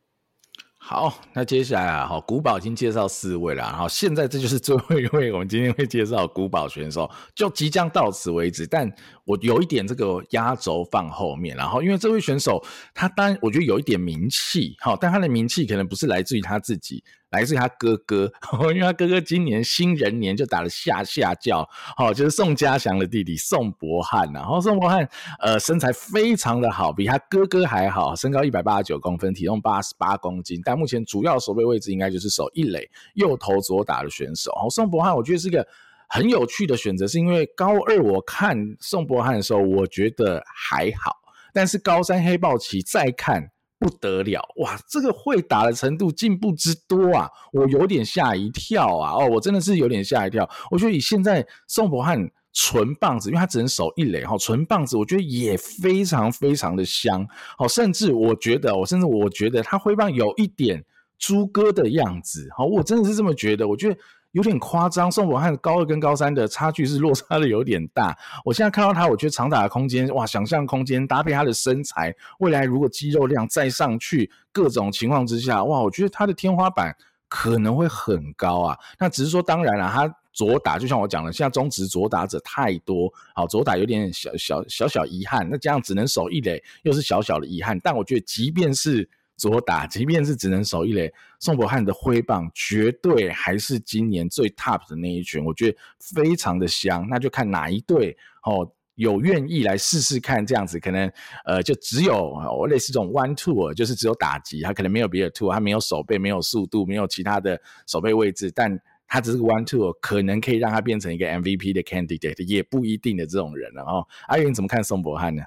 [0.84, 8.66] 好，那接下来啊，好，古堡已经介绍四位了，然后现在这就是最后一位，我们今天会介绍古堡选手，就即将到此为止。
[8.66, 8.92] 但
[9.24, 12.62] 我有一点这个压轴放后面，然后因为这位选手
[12.96, 17.02] 他当然我觉得有一点名气，好，但他的名气可能不是来自于他自己。
[17.32, 18.32] 来自于他哥哥，
[18.72, 25.08] 因为他哥哥今年新人年就打了下下轿，好，就是宋家祥的弟弟宋博汉，然后宋博汉
[25.40, 34.52] 呃身材非常的好，比他哥哥还好，身高一百八十九公分，体重八十八公斤，但目前主要守备位置应该就是守一垒右投左打的选手。
[34.56, 35.66] 好，宋博汉我觉得是一个
[36.10, 41.16] 很有趣的选择，是因为高二我看宋博汉的时候，我觉得还好，
[41.54, 43.52] 但是高三黑豹旗再看。
[43.82, 44.80] 不得了哇！
[44.88, 49.14] 这个会打的程度进步之多啊，我有点吓一跳啊！
[49.16, 50.48] 哦，我真的是有点吓一跳。
[50.70, 57.28] 我觉得以现在宋博汉纯棒子，因为他只能守一垒哈，纯棒子我觉得也非常非常的香。
[57.58, 60.86] 好，甚至我觉得，我甚至我觉得他挥棒有一点
[61.18, 62.48] 猪哥的样子。
[62.56, 63.68] 好，我真的是这么觉得。
[63.68, 63.98] 我觉得。
[64.32, 68.18] 有点夸张，宋博汉高二跟高三的差距是落差的有点大。
[68.46, 76.96] 我现在看到他，我觉得长打的空间，哇，想象空间搭配他的身材，未来如果肌肉量再上去，各种情况之下，哇，我觉得他的天花板
[77.28, 78.78] 可能会很高啊。
[78.98, 87.78] 那只是说，当然了，他左打就像我讲的，现在中职左打者太多，好，左打有点小小小小遗憾，那这样只能守一垒，又是小小的遗憾。
[87.82, 89.10] 但我觉得，即便是
[89.42, 97.08] 左打，即便是只能守一垒，宋博翰的挥棒绝对还是今年最 top 的那一群，我觉得非常的香。
[97.10, 101.12] 那就看哪一队哦有愿意来试试看，这样子可能
[101.44, 113.74] 呃就只有类似这种 one two，就是只有打击，他可能没有别的 two，他没有手背，没有速度，没有其他的守备位置，但他只是个 one two，可能可以让他变成一个 MVP 的 candidate，也不一定的这种人。
[113.74, 115.42] 了哦阿云怎么看宋博翰呢？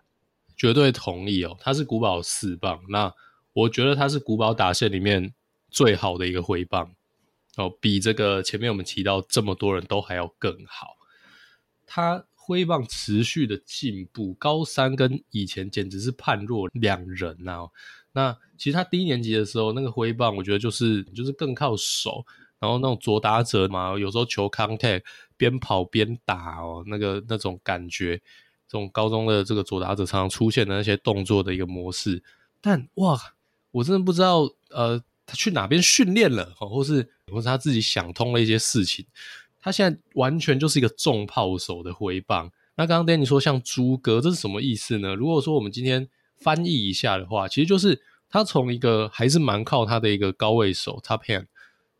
[0.57, 3.14] 绝对同意哦，他是古堡四棒那。
[3.55, 5.33] 我觉得他是古堡打线里面
[5.71, 6.95] 最好的一个挥棒
[7.57, 10.97] 哦，比这个前面我们提到这么多人都还要更好。
[11.87, 17.69] 他挥棒持续的进步，高三跟以前简直是判若两人呐、
[18.12, 22.27] 那其实他低年级的时候那个挥棒，我觉得就是就是更靠手，
[22.59, 25.03] 然后那种左打者嘛，有时候球 contact
[25.37, 28.17] 边跑边打哦，那个那种感觉，
[28.67, 32.21] 这种高中的这个左打者常常出现的那些动作的一个模式，
[32.61, 33.34] 但哇。
[33.75, 39.05] 我真的不知道，呃，他去哪边训练了，或是或是他自己想通了一些事情。
[39.61, 42.53] 他现在完全就是一个重炮手的挥棒。
[42.77, 45.17] 那刚刚 Danny 说像猪哥，这是什么意思呢？
[45.17, 51.47] 如果说我们今天翻译一下的话，其实就是他从一个还是蛮靠他的一个高位手 top hand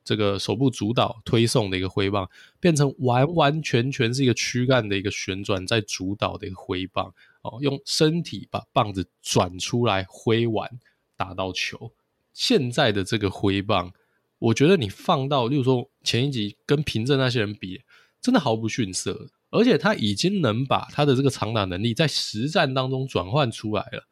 [0.05, 10.71] 这个手部主导推送的一个挥棒，变成完完全全是一个躯干的一个旋转在主导的一个挥棒哦，用身体把棒子转出来挥完。
[11.17, 11.93] 打到球，
[12.33, 13.93] 现在的这个挥棒，
[14.39, 17.83] 我觉得你放到，例如说前一集跟平正那些人比，
[18.21, 19.31] 真的毫不逊色。
[19.51, 24.09] 而且他已经能把他的这个长打能力在实战当中转换出来了。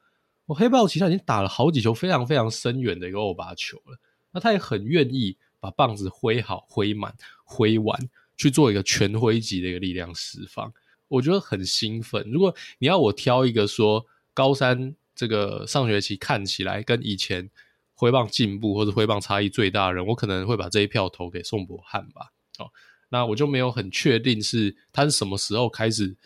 [0.46, 3.98] 我黑豹其实已经打了好几球非常非常深远的一个欧巴球了，
[4.30, 7.12] 那他也很愿意把棒子挥好、挥满、
[7.44, 10.72] 挥完，去做一个全挥级的一个力量释放，
[11.08, 12.24] 我觉得很兴奋。
[12.30, 14.94] 如果你要我挑一个说高山。
[15.22, 17.48] 这个上学期看起来跟以前
[17.94, 22.32] 挥棒进步或者挥棒差异最大的人，我可能会把这一票投给宋博翰吧。
[22.58, 22.66] 哦，
[23.08, 26.16] 那我就没有很确定是他是什么时候开始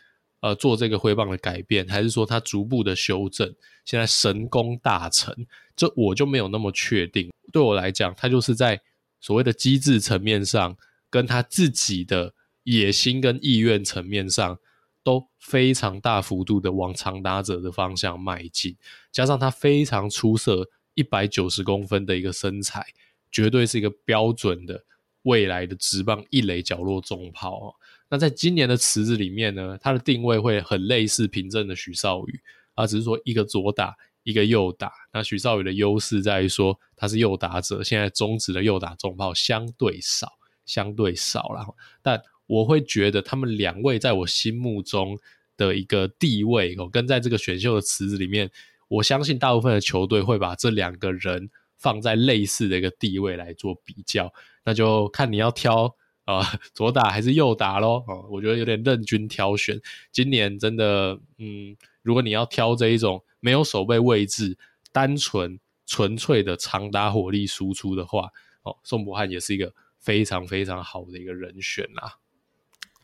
[0.41, 3.55] 呃做这个挥棒的改变，还是说他逐步的修正，
[3.85, 5.37] 现在神功大成，
[5.77, 7.31] 这我就没有那么确定。
[7.53, 8.81] 对我来讲，他就是在
[9.21, 10.75] 所谓的机制层面上，
[11.11, 12.33] 跟他自己的
[12.63, 14.59] 野心跟意愿层面上。
[15.07, 18.77] 都非常大幅度的往长打者的方向迈进，
[19.13, 22.85] 加上他非常出色，一百九十公分的一个身材，
[23.31, 24.85] 绝对是一个标准的
[25.23, 27.75] 未来的职棒一垒角落重炮哦。
[28.09, 32.41] 那在今年的池子里面呢，他的定位会很类似平镇的许绍宇，
[32.75, 34.91] 啊，只是说一个左打，一个右打。
[35.13, 40.33] 那许绍宇的优势在于说他是右打者，现在中职的右打重炮相对少，
[40.65, 41.65] 相对少了，
[42.03, 42.21] 但。
[42.47, 45.19] 我会觉得他们两位在我心目中
[45.57, 48.51] 的一个地位哦，跟在这个选秀的池子里面，
[48.89, 54.33] 我相信大部分的球队会把这两个人放在类似的一个地位来做比较，
[54.65, 55.87] 那就看你要挑
[56.25, 58.05] 啊、呃、左打还是右打咯。
[58.07, 59.81] 哦，我觉得有点任君挑选。
[60.13, 64.57] 今年真的，嗯，如果你要挑这一种没有守备位置、
[64.93, 68.29] 单纯纯粹的长打火力输出的话，
[68.63, 72.19] 哦，宋博汉也是一个非常非常好的一个人选啦。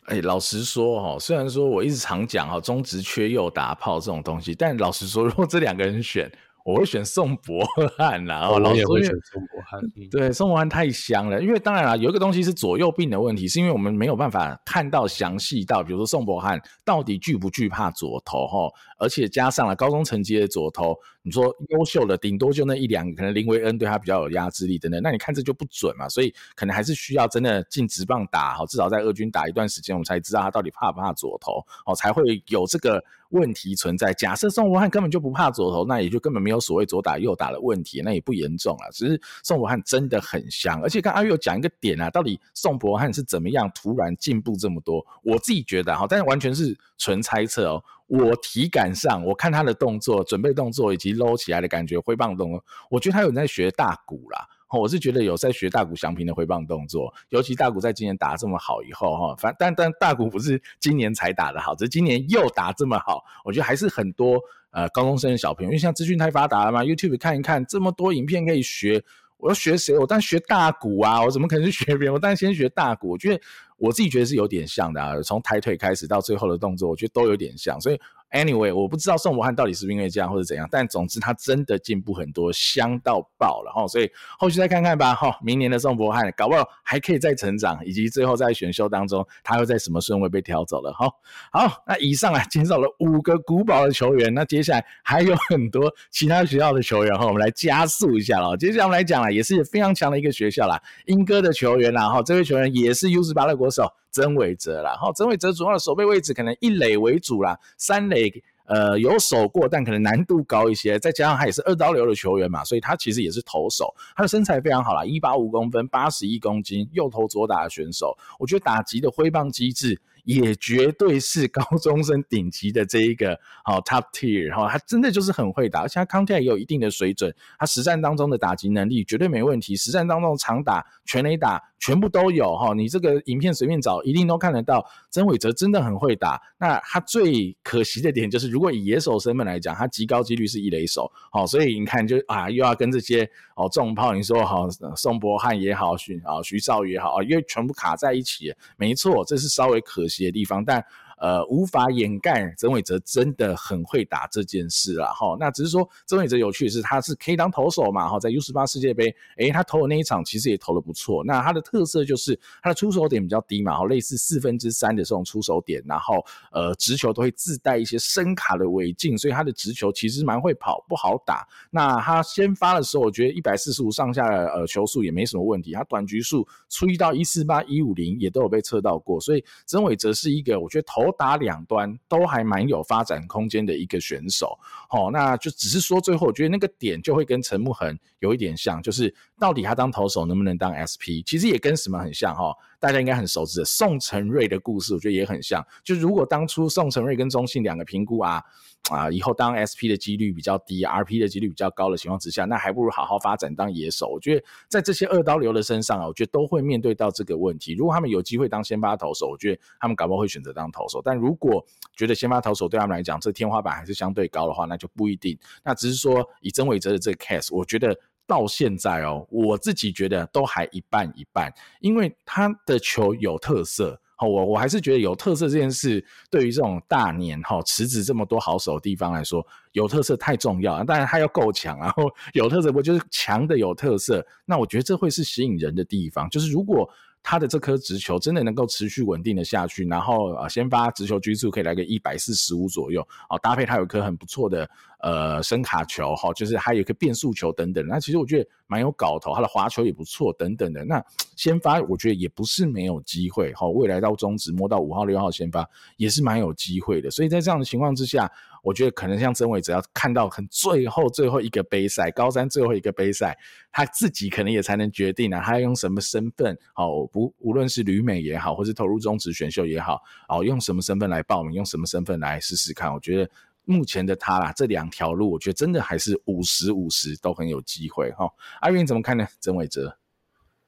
[0.06, 6.30] 哎，老实说哈，虽然说我一直常讲哈，中职缺右打炮这种东西，但老实说，如果这两个人选，
[6.64, 7.64] 我会选宋博
[7.96, 9.80] 汉啦，哦，我也会选宋博汉。
[9.96, 33.02] 嗯、对，宋博汉太香了，因为当然了，有一个东西是左右病的问题，是因为我们没有办法看到详细到，比如说宋博汉到底惧不惧怕左投哈，而且加上了高中成绩的左投，你说优秀的顶多就那一两个，可能林维恩对他比较有压制力等等，那你看这就不准嘛，所以可能还是需要真的进直棒打哈，至少在二军打一段时间，我们才知道他到底怕不怕左投哦，才会有这个。
[33.32, 34.12] 问题存在。
[34.12, 38.90] 假设宋博汉根本就不怕左投，那也就根本没有所谓左打右打的问题，那也不严重了。
[38.92, 45.02] 只是宋博汉真的很香，而且刚阿跃有讲一个点啊，到底宋博汉是怎么样突然进步这么多？
[45.22, 47.82] 我自己觉得哈，但是完全是纯猜测哦。
[48.12, 54.46] 我体感上，我看他的动作、准备动作以及搂起来的感觉、挥棒动作，我觉得他有在学大鼓啦。
[54.70, 64.38] 我是觉得有在学大谷翔平的挥棒动作，尤其大鼓在今年打这么好以后，哈，反但但大鼓不是今年才打得好，只是今年又打这么好，我觉得还是很多
[64.70, 69.03] 呃高中生的小朋友，因为现在资讯太发达了嘛，YouTube 看一看这么多影片可以学，
[69.37, 69.98] 我要学谁？
[69.98, 72.14] 我当然学大鼓啊，我怎么可能去学别人？
[72.14, 73.42] 我当然先学大鼓，我觉得
[73.83, 77.99] 我自己觉得是有点像的啊，从抬腿开始到最后的动作，我觉得都有点像，所以。
[78.33, 91.11] Anyway，我不知道宋博汉到底是不是因为这样或者怎样，但总之他真的进步很多，香到爆了哈，所以后续再看看吧哈，明年的宋博汉搞不好还可以再成长，以及最后在选秀当中他会在什么顺位被挑走了哈。
[91.53, 98.57] 好，那以上啊介绍了五个古堡的球员，那接下来还有很多其他学校的球员哈，我们来加速一下了。
[98.57, 103.92] 接下来我们来讲了，也是非常强的一个学校啦，英哥的球员啦哈，这位球员也是 U18 的国手。
[104.12, 108.30] 曾伟哲啦，哈，曾伟哲主要的守备位置可能一垒为主啦，三垒
[108.66, 119.98] 呃有守过，但可能难度高一些，再加上他也是二刀流的球员嘛，所以他其实也是投手，他的身材非常好啦，一八五公分，八十一公斤，右投左打的选手，我觉得打击的挥棒机制。
[120.24, 134.87] 也绝对是高中生顶级的这一个好 top tier 然后，他真的就是很会打，而且他 contact 也有一定的水准，他实战当中的打击能力绝对没问题，实战当中长打、全垒打全部都有哈，你这个影片随便找一定都看得到。
[135.11, 150.85] 曾伟哲真的很会打，那他最可惜的点就是，如果以野手身份来讲，他极高几率是一垒手，好，所以你看就啊又要跟这些哦重炮，你说好宋博翰也好，徐啊徐少宇也好啊，因为全部卡在一起，没错，这是稍微可惜的地方，但。
[151.22, 155.12] 呃，无法掩盖曾伟哲真的很会打这件事啦。
[155.12, 155.37] 哈。
[155.38, 161.22] 那只是说曾伟哲有趣的是，他是可以当投手嘛哈，在 U 十八世界杯，诶，他投的那一场其实也投的不错。
[161.22, 171.46] 那他的特色就是他的出手点比较低嘛，哈，类似四分之三的这种出手点，然后呃，直球都会自带一些伸卡的尾劲，所以他的直球其实蛮会跑，不好打。
[171.70, 181.12] 那他先发的时候，我觉得一百四十五上下的呃球速也没什么问题，他短局数初一到一四八一五零也都有被测到过，所以曾伟哲是一个我觉得投。
[181.12, 192.55] 打两端都还蛮有发展空间的一个选手，好，那就只是说最后我觉得那个点就会跟陈木恒有一点像，就是到底他当投手能不能当 SP，其实也跟什么很像哈。
[192.78, 195.64] 大家应该很熟知的宋承瑞的故事，我觉得也很像。
[195.83, 198.40] 就如果当初宋承瑞跟中信两个评估啊
[198.88, 204.07] 啊，以后当 SP 的几率比较低，RP 的几率比较高的情况之下，那还不如好好发展当野手。
[204.07, 207.74] 我觉得在这些二刀流的身上啊，我觉得都会面对到这个问题。
[207.74, 211.02] 如果他们有机会当先发投手，我觉得他们搞不好会选择当投手。
[211.05, 211.64] 但如果
[211.96, 215.37] 觉得先发投手对他们来讲这天花板还是相对高的话，那就不一定。
[215.64, 217.96] 那只是说以曾伟哲的这个 case，我觉得。
[218.26, 224.00] 到现在哦，我自己觉得都还一半一半，因为他的球有特色。
[224.14, 230.85] 好，我我还是觉得有特色这件事，对于这种大年哈池子这么多好手的地方来说，有特色太重要。
[230.85, 234.24] 当然他要够强，然 后有特色不就是强的有特色？
[234.44, 236.30] 那我觉得这会是吸引人的地方。
[236.30, 236.88] 就是如果
[237.22, 244.68] 他的这颗直球真的能够持续稳定的下去，然后啊先发直球局数可以来个一百四十五左右，啊搭配他有一颗很不错的。
[245.02, 250.85] 呃，伸卡球哈，就是还有一个变速球等等，那其实我觉得蛮有搞头，他的滑球也不错等等的。
[250.85, 251.04] 那
[251.35, 257.11] 先发我觉得也不是没有机会哈，未来到中职摸到五号六号先发也是蛮有机会的。
[257.11, 258.30] 所以在这样的情况之下，
[258.62, 263.37] 我觉得可能像曾伟哲要看到很最后最后一个杯赛，高三最后一个杯赛，
[263.70, 273.31] 他自己可能也才能决定啊，他要用什么身份哦，不无论是旅美也好，或是投入中职选秀也好，哦，用什么身份来报名，用什么身份来试试看，我觉得。
[273.64, 278.29] 目前的他啦，这两条路，我觉得真的还是五十五十都很有机会哈。
[278.61, 279.25] 阿云怎么看呢？
[279.38, 279.96] 曾伟哲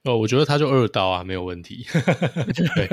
[0.05, 1.87] 哦，我觉得他就二刀啊，没有问题。
[2.53, 2.85] 对，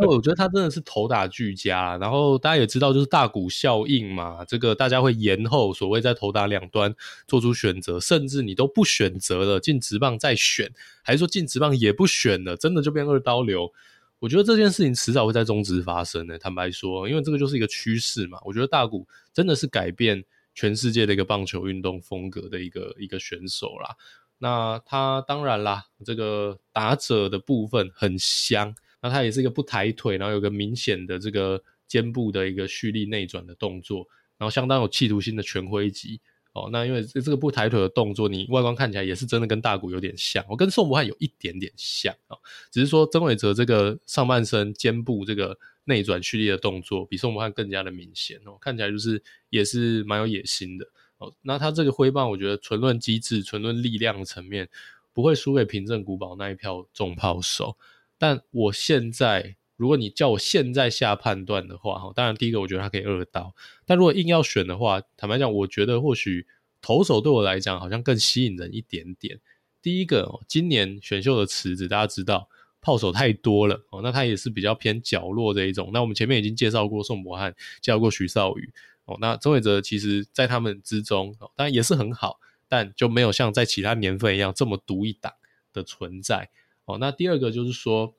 [0.00, 1.96] 因为我觉得他真的是投打俱佳。
[1.96, 6.94] 然后大家也知道，就是大谷效应嘛，这个大家会延后所谓在投打两端
[7.26, 10.70] 做出选择，甚至你都不选择了进直棒再选，
[11.02, 13.72] 还是说进直棒也不选了，真的就变二刀流。
[14.18, 18.38] 我觉得这件事情迟早会在中职发生的，坦白说，因为这个就是一个趋势嘛。
[18.44, 20.22] 我觉得大谷真的是改变
[20.54, 23.96] 全世界的一个棒球运动风格的一个一个选手啦。
[24.42, 34.04] 那他当然啦，这个打者的部分很香，那他也是一个不抬腿，然后有个明显的这个肩部的一个蓄力内转的动作，
[34.36, 36.20] 然后相当有企图心的全挥击。
[36.54, 42.38] 哦，那因为这个不抬腿的动作，你外观看起来也是真的跟大谷有点像，我、跟宋博翰有一点点像啊、哦，
[42.72, 50.86] 只是说曾伟哲这个上半身肩部这个内转蓄力的动作比宋博翰更加的明显哦，看起来就是也是蛮有野心的
[51.42, 54.68] 那他这个挥棒，我觉得纯论机制、纯论力量层面
[55.12, 57.76] 不会输给平镇古堡那一票重炮手，
[58.18, 59.56] 但我现在。
[59.76, 63.52] 如果你叫我现在下判断的话，哈，当然第一个我觉得他可以二刀，
[63.84, 66.46] 但如果硬要选的话，坦白讲，我觉得或许
[66.80, 69.40] 投手对我来讲好像更吸引人一点点。
[69.80, 72.48] 第一个，今年选秀的池子大家知道，
[72.80, 75.90] 炮手太多了哦，那他也是比较偏角落这一种。
[75.92, 78.70] 那我们前面已经介绍过宋博翰，介绍过许绍宇
[79.20, 82.38] 那曾伟哲其实在他们之中，当然也是很好，
[82.68, 85.32] 但就没有像在其他年份一样这么独一档
[85.72, 86.50] 的存在
[86.84, 86.98] 哦。
[86.98, 88.14] 那第二个就是说。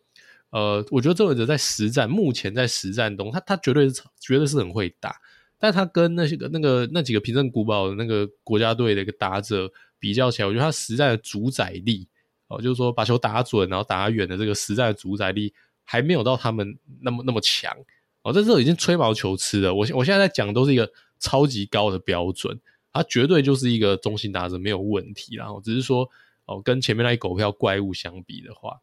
[0.54, 5.20] 呃，我觉得曾伟哲在实战，目前在实战中，他他绝对是绝对是很会打，
[5.58, 9.68] 但他跟那些个那个那几个平镇古堡的那个国家队的一个打者
[9.98, 12.08] 比较起来，我觉得他实战的主宰力，
[12.50, 15.52] 哦，就是说把球打准，然后打远的这个实战的主宰力
[15.84, 17.76] 还没有到他们那么那么强，
[18.24, 19.74] 哦，这时候已经吹毛求疵了。
[19.74, 22.60] 我我现在在讲都是一个超级高的标准，
[22.92, 26.10] 他绝对就是一个中型打者没有问题，然后只是说
[26.46, 28.80] 哦，跟前面那一狗票怪物相比的话。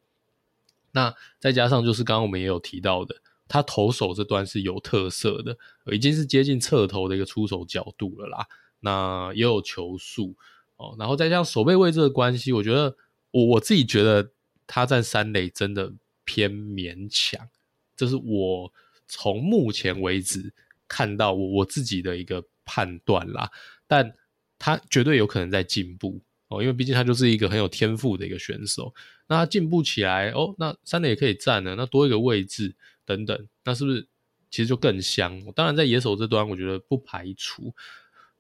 [0.93, 3.17] 那再加上就是刚刚我们也有提到的，
[3.49, 5.57] 他投手这段是有特色的，
[5.93, 8.47] 已经是接近侧投的一个出手角度了啦。
[8.81, 10.35] 那也有球速
[10.77, 12.97] 哦，然后再加上守备位置的关系，我觉得
[13.31, 14.31] 我我自己觉得
[14.67, 15.93] 他在三垒真的
[16.25, 17.49] 偏勉强，
[17.95, 18.73] 这是我
[19.11, 20.51] 从目前为止
[20.89, 23.51] 看到我我自己的一个判断啦。
[23.87, 24.15] 但
[24.59, 26.23] 他绝对有可能在进步。
[26.49, 28.93] 哦，因为毕竟他就是一个很有天赋的一个选手，
[29.29, 34.05] 那他进步起来哦，那三垒也可以站了，那多一个位置等等，那是不是
[34.51, 35.41] 其实就更香？
[35.55, 37.73] 当然，在野手这端，我觉得不排除，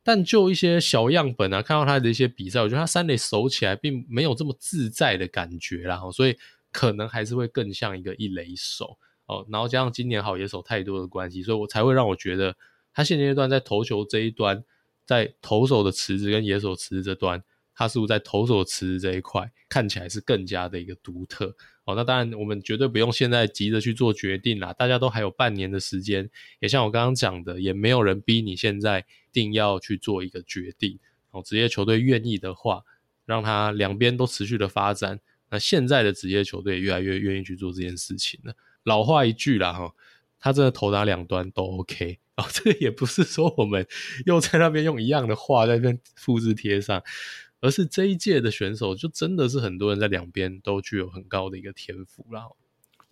[0.02, 6.36] 但就一些小样本啊，看到他的一些比赛，我觉得他三垒守起来并没有这么自在的感觉啦，所以
[6.72, 8.98] 可能还是会更像一个一垒手
[9.30, 9.46] 哦。
[9.48, 12.56] 然后加上今年好野手太多的关系，所以我才会让我觉得
[12.92, 14.64] 他现阶段在投球这一端，
[15.06, 17.42] 在投手的池子跟野手池子这端。
[17.72, 21.94] 他似乎在投手池子这一块看起来是更加的一个独特哦。
[21.94, 26.28] 那当然，我们绝对不用现在急着去做决定啦，大家都还有半年的时间。
[26.58, 30.98] 也像我刚刚讲的，也没有人逼你现在一定要去做一个决定
[31.30, 31.42] 哦。
[31.42, 32.82] 职业球队愿意的话，
[33.24, 35.18] 让他两边都持续的发展。
[35.48, 38.54] 那现在的职业球队越来越愿意去做这件事情了。
[38.84, 39.92] 老话一句啦哈，
[40.38, 42.44] 他真的投打两端都 OK 哦。
[42.52, 43.86] 这个也不是说我们
[44.26, 47.02] 又在那边用一样的话在那边复制贴上。
[47.62, 52.44] 而是这一届的选手，就真的是很多人在两边都具有很高的一个天赋啦。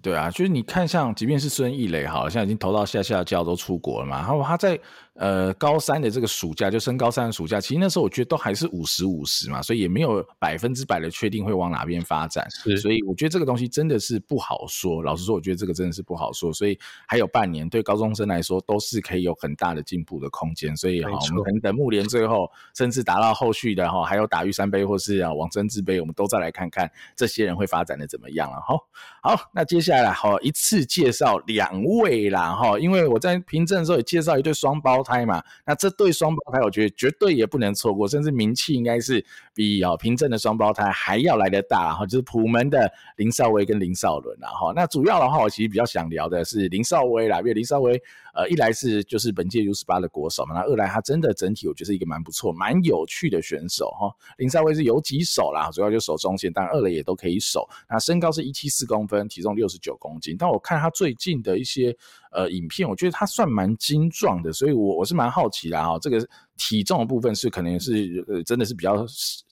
[0.01, 4.81] 对啊，就是你看，像即便是孙艺磊，好像已经投到下下教都出国了嘛，然后他在。
[5.19, 12.49] 呃，高三的这个暑假就升高三的暑假，其实那时候我觉得都还是五十五十嘛，所以也没有百分之百的确定会往哪边发展。
[12.51, 15.03] 是，所以我觉得这个东西真的是不好说。
[15.03, 16.53] 老实说，我觉得这个真的是不好说。
[16.53, 20.77] 所以还有半年，对高中生来说都是可以有很大的进步的空间。
[20.77, 28.63] 所以哈，我们可能等木联最后，甚至达到后续的哈，还有打玉山杯或是啊往真字杯，我们都再来看看这些人会发展的怎么样了。
[28.65, 28.79] 好，
[29.21, 48.01] 好，那接下来哈一次介绍两位啦哈，因为我在凭证的时候也介绍一对双胞胎嘛，那这对双胞胎，我觉得绝对也不能错过，甚至名气应该是比啊平镇的双胞胎还要来得大，然后就是普门的林少威跟林少伦，然后那主要的话，我其实比较想聊的是林少威啦，因为林少威。
[48.39, 54.09] 呃，一来是就是本届 U18 的国手嘛，那二来他真的整体我觉得是一个蛮不错、蛮有趣的选手哈。
[54.37, 57.69] 林赛威是有几手啦，主要就守中线，当然二垒也都可以守。
[57.91, 60.37] 那身高是一七四公分，体重六十九公斤。
[60.39, 61.93] 但我看他最近的一些
[62.31, 65.99] 呃影片，我觉得他算蛮精壮的，所以我我是蛮好奇的哈。
[65.99, 66.25] 这个
[66.57, 69.05] 体重的部分是可能是呃真的是比较。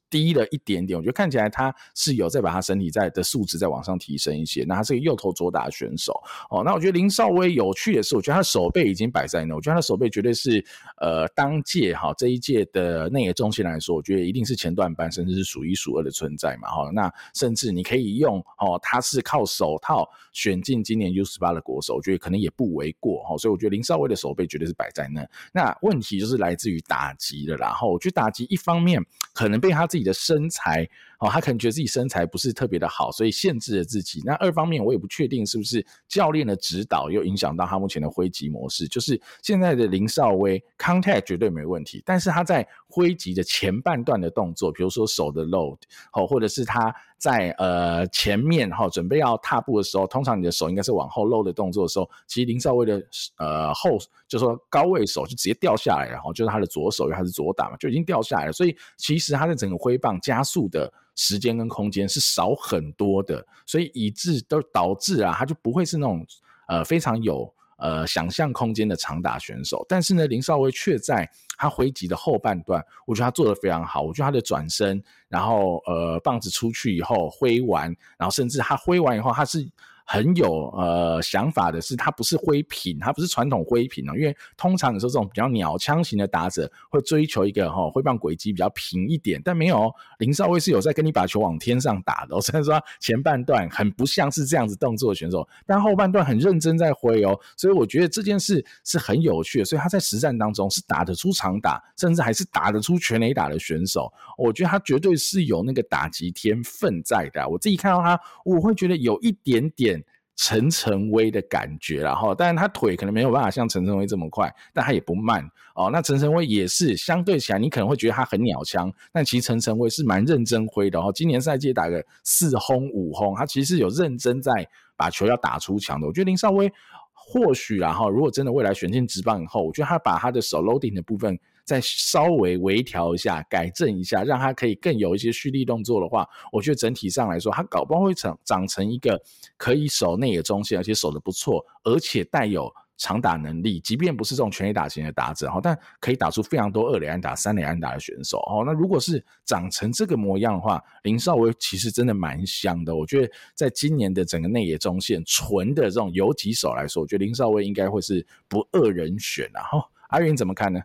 [0.08, 4.64] 低了一点点，我觉得看起来他是有在把他身体在的素质再往上提升一些。
[4.66, 6.12] 那他是个右投左打的选手
[6.50, 6.62] 哦。
[6.64, 10.64] 那我觉得林少威有趣的是，我觉得他的手背已经摆在那，我觉得他的手背绝对是
[11.00, 16.90] 呃当届哈这一届的内野中心来说，我觉得一定是前段班，甚至是数一数二的存在嘛哈。
[16.94, 23.36] 那甚至你可以用哦，他是靠手套选进今年 U 十八的国手，我觉得可能也不为过哈。
[23.36, 25.28] 所以我觉得林少威的手背绝对是摆在那。
[25.52, 27.66] 那问题就是来自于打击的啦。
[27.66, 29.04] 然后我觉得打击一方面
[29.34, 30.88] 可能被他自己你的身材
[31.18, 34.22] 哦，他可能觉得自己身材不是特别的好，所以限制了自己。
[34.24, 38.86] 那二方面我也不确定是不是教练的指导又影响到他目前的挥击模式。
[38.88, 45.78] 就是现在的林少威 contact 绝对没问题，但是他在挥击的前半段的动作，比如说手的 load，
[46.12, 46.94] 哦，或者是他。
[47.18, 53.02] 在呃前面哈，准备要踏步的时候，通常你的手应该是往后漏的动作的时候，其实林少威的
[53.38, 53.96] 呃后
[54.28, 58.52] 就说高位手就直接掉下来，然后就是他的左手，因为他是左打嘛，就已经掉下来了。
[58.52, 66.24] 所以其实他的整个挥棒加速的时间跟空间是少很多的，所以以致都导致啊，他就不会是那种
[66.68, 67.52] 呃非常有。
[67.78, 74.00] 呃，想象空间的长打选手，但是呢，林少威却在他挥击的后半段，我觉得他做得非常好。
[74.00, 79.68] 我觉得他的转身，然后呃，棒子出去以后挥完，然后甚至他挥完以后，他是。
[80.08, 92.38] 很有呃想法的是，他不是挥平，他不是传统挥平哦，因为通常你说这种比较鸟枪型的打者会追求一个哈挥棒轨迹比较平一点，但没有林少威是有在跟你把球往天上打的。
[92.40, 99.64] 虽然说他前半段很不像是这样子动作的选手，但后半段很认真在挥哦，所以我觉得这件事是很有趣的。
[99.64, 104.12] 所以他在实战当中是打得出长打，甚至还是打得出全垒打的选手。
[104.38, 107.48] 我觉得他绝对是有那个打击天分在的。
[107.48, 109.95] 我自己看到他，我会觉得有一点点。
[110.36, 115.42] 陈晨威的感觉，然后，当然他腿可能没有办法像陈晨威这么快，但他也不慢
[115.74, 115.88] 哦。
[115.90, 121.10] 那陈晨威也是相对起来，你可能会觉得他很鸟枪，但其实陈晨威是蛮认真挥的哦。
[121.14, 124.52] 今年赛季打个四轰五轰，他其实有认真在
[124.96, 126.06] 把球要打出墙的。
[126.06, 126.70] 我觉得林少威
[127.12, 131.38] 或许然后，如果真的未来选进职棒以后，我觉得他把他的手 loading 的部分。
[131.66, 139.20] 再稍微微调一下，改正一下，让他可以更有一些蓄力动作的话，我觉得整体上来说，他搞不好会长长成一个
[139.56, 148.62] 可以守内野中线，而且守得不错，而且带有长打能力，即便不是这种全力打型的打者哈，但可以打出非常多二垒安打、三垒安打的选手哦。
[148.64, 152.94] 那如果是长成这个模样的话，林少威其实真的蛮香的。
[152.94, 159.60] 我觉得在今年的整个内野中线纯的这种游击手来说，我觉得林少威应该会是不二人选啊。
[159.62, 160.80] 哈，阿云怎么看呢？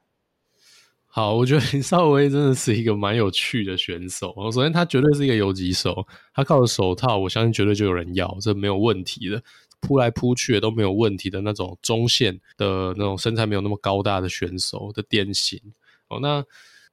[1.14, 4.34] 好，我觉得林少威真的是一个蛮有趣的选手。
[4.49, 9.43] 首先，他绝对是一个游击手，他靠着手套，我相信绝对就有人要，这没有问题的。
[9.82, 15.59] 扑来扑去的都没有问题的那种中线的那种身材没有那么高大的选手的典型。
[16.07, 16.45] 哦，那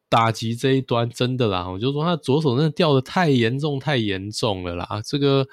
[0.09, 5.01] 打击这一端真的啦，我就说他左手真的掉得太严重，太严重了啦。
[5.05, 5.47] 这个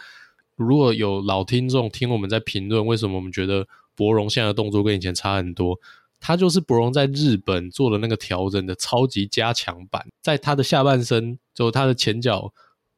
[0.55, 5.79] 如果有老听众听我们在评论，为什么我们觉得柏融现在的动作跟以前差很多？
[6.19, 12.53] 他就是柏融在日本做的那个调整的超级加强版，在他的下半身，就他的前脚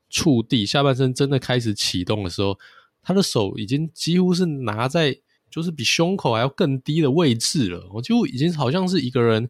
[0.09, 2.57] 触地，下半身真的开始启动的时候，
[3.01, 9.49] 他的手已经几乎是拿在就是比胸口还要更低的位置了，我就已经好像是一个人，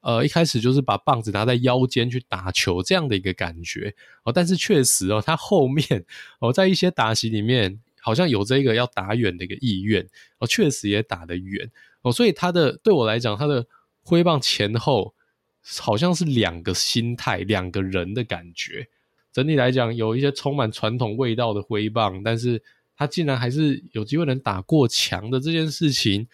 [0.00, 3.94] 呃，一开始就是把棒子拿在腰间去打球这样的一个感觉。
[4.24, 6.04] 哦，但是确实哦，他后面
[6.40, 10.06] 哦，在一些打席里面好像有这个要打远的一个意愿。
[10.38, 11.70] 哦，确实也打得远。
[12.02, 13.66] 哦，所以他的对我来讲，他的
[14.02, 15.14] 挥棒前后
[15.62, 18.88] 好像是两个心态、两个人的感觉。
[19.32, 22.62] 整体来讲，有一些充满传统味道的挥棒，但是
[22.96, 26.26] 他竟然还是有机会能打过墙的这件事情，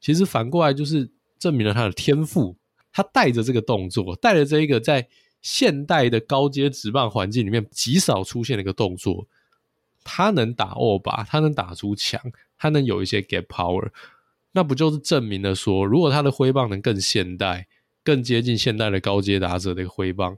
[0.00, 2.56] 其实反过来就是证明了他的天赋。
[2.92, 5.08] 他带着这个动作，带着这一个在
[5.42, 9.26] 现代的高阶职棒环境里面极少出现的一个动作，
[10.04, 12.22] 他能打握把，他能打出墙，
[12.56, 13.90] 他能有一些 get power。
[14.56, 17.66] 那不就是证明了说，如果他的挥棒能更现代、
[18.04, 20.36] 更接近现代的高阶打者的一个挥棒，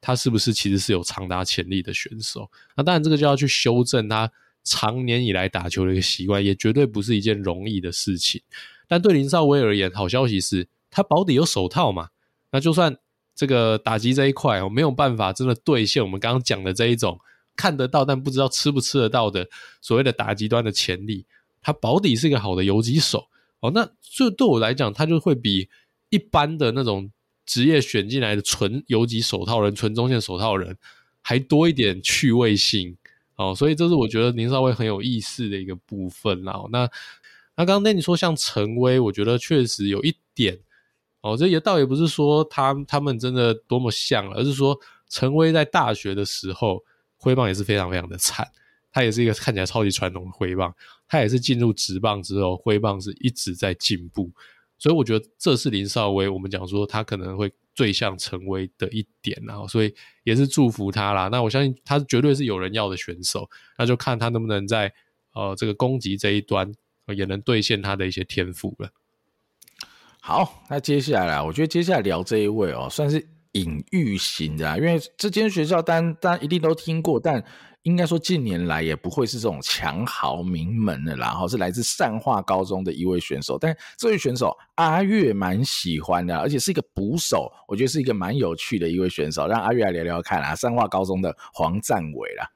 [0.00, 2.48] 他是不是其实是有长打潜力的选手？
[2.76, 4.30] 那当然，这个就要去修正他
[4.62, 8.40] 长年以来打球的一个习惯，也绝对不是一件容易的事情。
[8.86, 12.10] 但对林少威而言，好消息是他保底有手套嘛？
[12.52, 12.96] 那就算
[13.34, 17.18] 这个打击这一块哦，没有办法真的兑现我们刚刚讲的这一种
[17.56, 19.48] 看得到但不知道吃不吃得到的
[19.80, 21.26] 所谓的打击端的潜力，
[21.60, 23.26] 他保底是一个好的游击手。
[23.66, 25.68] 哦，那这对我来讲，他就会比
[26.10, 27.10] 一般的那种
[27.44, 30.76] 职业选进来的纯游击手套人、纯中线手套人
[31.22, 32.96] 还多一点趣味性
[33.36, 36.60] 哦，所以这是我觉得林少威很有意思的一个部分啦。
[36.70, 36.88] 那
[37.56, 40.58] 那刚刚那你说像陈威，我觉得确实有一点
[41.22, 46.84] 哦，这也倒也不是说他他们真的多么像，而是说陈威在大学的时候
[47.16, 48.46] 挥棒也是非常非常的惨。
[48.96, 50.74] 他也是一个看起来超级传统的挥棒，
[51.06, 54.32] 他也是进入职棒之后，挥棒是一直在进步，
[54.78, 59.94] 所以我觉得这是林少威，我们讲说他可能会最像陈威的一点，然后所以
[60.24, 61.28] 也是祝福他啦。
[61.28, 64.90] 那我相信他绝对是有人要的选手，那就看他能不能在
[65.34, 66.72] 呃这个攻击这一端
[67.14, 68.88] 也能兑现他的一些天赋了。
[70.22, 73.28] 好，那接下来我觉得接下来聊这一位哦，算是。
[73.52, 77.42] 隐喻型的，因为这间学校单单一定都听过，但
[77.86, 92.50] 应该说近年来也不会是这种强豪名门的啦，然后是来自善化高中的一位选手，但这位选手阿月蛮喜欢的，而且是一个捕手，我觉得是一个蛮有趣的一位选手，让阿月来聊聊看啊，善化高中的黄占伟啦。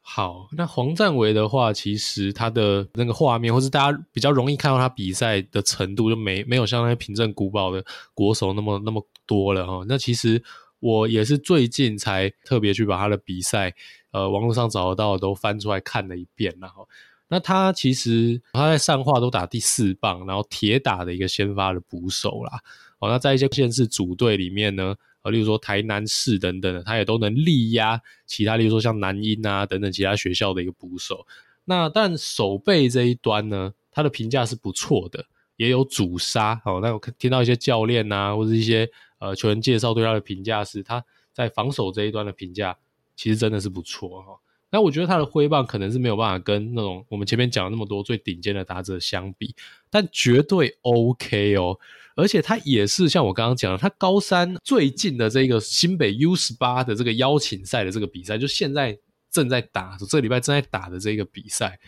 [0.00, 9.84] 好，那黄占纬的话，其实他的那个画面，或是大家比较容易看到他比赛的程度，就没没有像那些平镇古堡的国手那么那么多了哈。
[9.86, 10.42] 那其实
[10.80, 13.72] 我也是最近才特别去把他的比赛，
[14.14, 16.88] 呃，网络上找得到的都翻出来看了一遍，然后，
[17.28, 22.60] 那他其实他在善化都打第四棒，然后铁打的一个先发的捕手啦。
[23.00, 24.94] 哦，那在一些县市组队里面呢。
[25.24, 31.26] 啊，例如说台南市等等的，他也都能力压其他，例如说像南英啊等等其他学校的一个捕手。
[31.64, 35.24] 那但守备这一端呢，他的评价是不错的，
[35.56, 36.60] 也有主杀。
[36.66, 38.86] 哦，那我听到一些教练啊，或者一些
[39.18, 41.02] 呃球员介绍对他的评价是，他
[41.32, 42.76] 在防守这一端的评价
[43.16, 44.38] 其实真的是不错哈。
[44.70, 49.54] 那我觉得他的挥棒可能是没有办法跟那种我们前面讲了那么多最顶尖的打者相比，
[49.88, 51.78] 但绝对 OK 哦。
[52.16, 58.98] 而且他也是像我刚刚讲的，他高三最近的这个新北 U 十八的这个邀请赛的这个比赛，就现在
[59.30, 61.78] 正在打，这个礼拜正在打的这个比赛，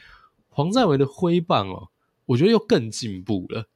[0.48, 1.88] 黄占纬的挥棒哦，
[2.24, 3.68] 我觉得又更进步了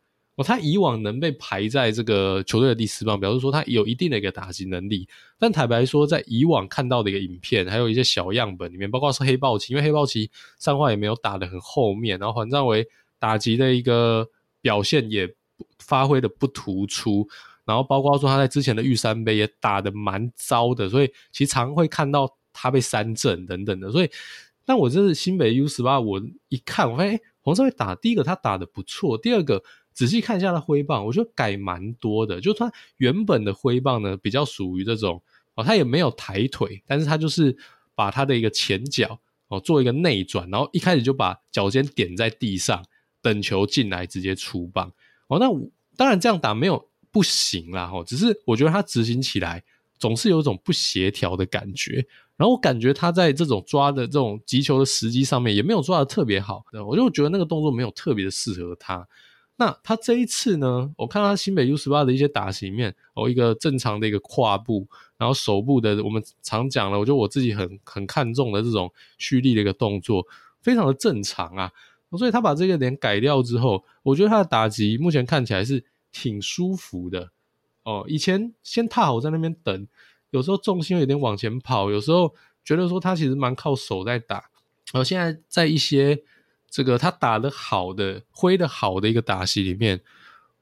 [0.42, 5.08] 他以往能被排在这个球队的第四棒，表示说他有一定的一个打击能力。
[5.38, 12.86] 但坦白说，在以往看到的一个影片，还有一些小样本里面，包括是黑豹旗，因为黑豹旗上话也没有打得很后面，然后黄占纬
[13.18, 14.28] 打击的一个
[14.60, 15.32] 表现也。
[15.78, 17.28] 发挥的不突出，
[17.66, 23.90] 然后包括说他在之前的玉山杯也打得蛮糟的，所以其实常会看到他被三振等等的。
[23.90, 24.10] 所以，
[24.64, 26.18] 但我这是新北 U 十八，我
[26.48, 29.62] 一看，我发现诶黄占纬打第一个他打得不错，第二个
[30.00, 32.40] 仔细看一下他挥棒，我觉得改蛮多的。
[32.40, 35.22] 就是他原本的挥棒呢，比较属于这种
[35.56, 37.54] 哦，他也没有抬腿，但是他就是
[37.94, 42.82] 把他的一个前脚哦做一个内转，然后一开始就把脚尖点在地上，
[43.20, 44.90] 等球进来直接出棒。
[45.26, 45.46] 哦，那
[45.98, 49.62] 当然这样打没有不行啦，吼，只是我觉得他执行起来
[49.98, 51.96] 总是有一种不协调的感觉，
[52.38, 59.06] 然后我感觉他在这种抓的这种击球的时机上面也没有抓得特别好，我就觉得那个动作没有特别的适合他。
[59.60, 64.88] 那他这一次呢，我看他新北 U 十八的一些打击面，哦，一个正常的一个跨步，
[65.18, 70.26] 然后手部的我们常讲了，我觉得我自己很很看重的这种蓄力的一个动作，
[70.62, 71.70] 非常的正常啊。
[72.16, 77.30] 所以他把这个点改掉之后，我觉得他的打击目前看起来是挺舒服的
[77.82, 78.06] 哦。
[78.08, 79.86] 以前先踏好在那边等，
[80.30, 82.34] 有时候重心有点往前跑，有时候
[82.64, 84.36] 觉得说他其实蛮靠手在打。
[84.90, 86.22] 然后现在在一些
[86.70, 90.00] 这个他打得好的、挥得好的一个打击里面，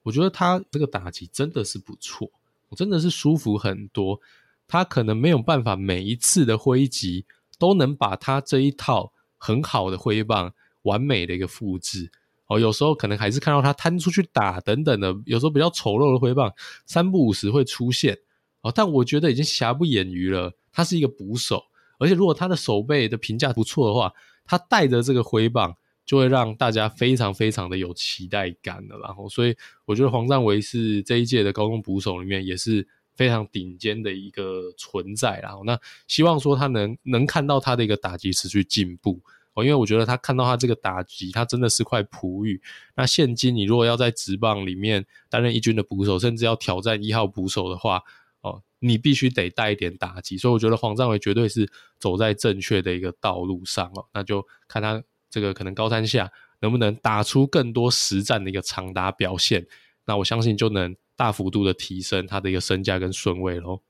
[0.02, 2.30] 我觉得他这个打击真的是不错，
[2.76, 4.18] 真的是舒服很多。
[4.66, 7.26] 他可能没有办法每一次的挥击
[7.58, 10.52] 都能把他这一套很好的挥棒。
[10.82, 12.10] 完美的一个复制
[12.46, 16.50] 哦，有时候可能还是看到他摊出去打等等的，有时候比较丑陋的挥棒
[16.86, 18.16] 三不五时会出现
[18.62, 20.54] 哦，但我觉得已经瑕不掩瑜了。
[20.72, 21.62] 他是一个捕手，
[21.98, 24.14] 而且如果他的手背的评价不错的话，
[24.46, 25.76] 他带着这个挥棒
[26.08, 28.96] 就会让大家非常非常的有期待感的。
[29.00, 29.54] 然后，所以
[29.84, 35.38] 我觉得黄占维是这一届的高中捕手里面也是非常顶尖的一个存在。
[35.42, 39.20] 然后，那希望说他能能看到他的一个打击持续进步
[39.52, 39.62] 哦。
[39.62, 42.58] 因为我觉得他看到他这个打击，他真的是块璞玉。
[42.96, 48.02] 那现今你如果要在职棒里面担任一军的捕手，甚至要挑战一号捕手的话，
[48.40, 50.38] 哦，你必须得带一点打击。
[50.38, 54.06] 所以我觉得黄占纬绝对是走在正确的一个道路上哦。
[54.14, 59.66] 那就看他这个可能高三下能不能打出更多实战的一个长达表现。
[60.04, 63.82] 那我相信就能大幅度的提升他的一个身价跟顺位喽。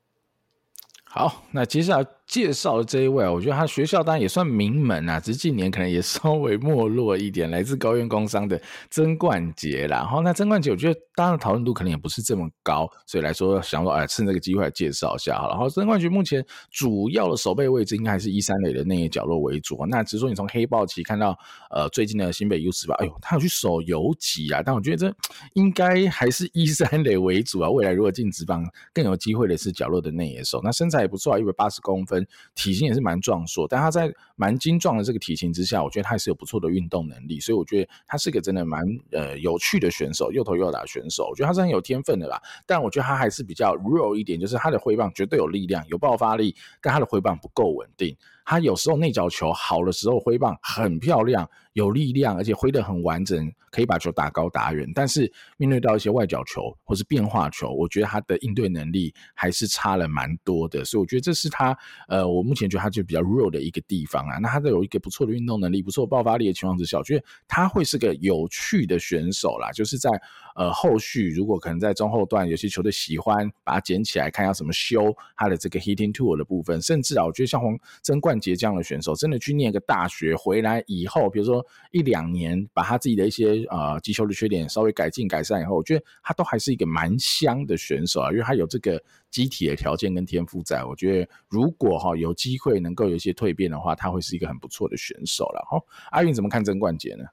[1.05, 7.51] 好，那接下来介绍的这一位啊，我觉得他学校当然也算名门啊，只是近年可能也稍微没落一点。
[7.51, 8.61] 来自高苑工商的
[8.91, 15.55] 曾冠杰啦，然后那曾冠杰，我觉得当然讨论度可能也不是这么高，所以来说想说，哎，趁这个机会来介绍一下好了。
[15.55, 19.79] 然后曾冠杰目前主要的守备位置应该还是一三垒的内野角落为主。
[19.89, 21.35] 那只是说你从黑豹旗看到，
[21.71, 25.17] 呃，最近的新北 U 十八，哎呦，他有去守游击啊，但我觉得这
[25.55, 27.71] 应该还是一三垒为主啊。
[27.71, 28.63] 未来如果进职棒，
[28.93, 30.61] 更有机会的是角落的内野手。
[30.63, 30.99] 那身材。
[30.99, 32.18] 也不错啊，一百八十公分，
[32.55, 33.67] 体型也是蛮壮硕。
[33.69, 37.41] 但他在蛮精壮的这个体型之下，我觉得他还是有不错的运动能力。
[37.41, 41.29] 所以我觉得他是个真的蛮呃有趣的选手，又投又打选手。
[41.29, 42.41] 我觉得他是很有天分的啦。
[42.67, 48.17] 但我觉得他还是比较 real 一点，就是他的挥棒绝对有力量、有爆发力，但他的挥棒不够稳定。
[48.49, 51.47] 他有时候内角球好的时候挥棒很漂亮。
[51.75, 54.91] 有力量，而且挥得很完整，可以把球打高打远。
[54.97, 60.85] 但是面对到一些外角球或是变化球，我觉得他的应对能力还是差了蛮多的。
[60.85, 61.79] 所以我觉得这是他，
[62.09, 64.39] 呃，我目前觉得他就比较弱的一个地方啊。
[64.39, 69.71] 那他都有一个不错的运动能力、不错爆发力的情况之下，我觉得他会是个有趣的选手啦。
[69.71, 70.11] 就是在
[70.57, 76.83] 呃后续，如果可能在中后段，有些球队喜欢把它捡起来，看要怎么修他的这个 hitting tool 的部分。
[76.83, 81.65] 甚至啊，我觉得像黄曾冠杰这样的选手，真的去念个大学回来以后，比如说。
[81.91, 90.85] 一两年把他自己的一些呃击球的缺点稍微改进改善以后，我觉得他都还是一个蛮香的选手啊，因为他有这个机体的条件跟天赋在。
[90.85, 95.67] 我觉得如果哈有机会能够有一些蜕变的话，他会是一个很不错的选手了。
[95.71, 95.81] 哈，
[96.11, 97.25] 阿运怎么看曾冠杰呢？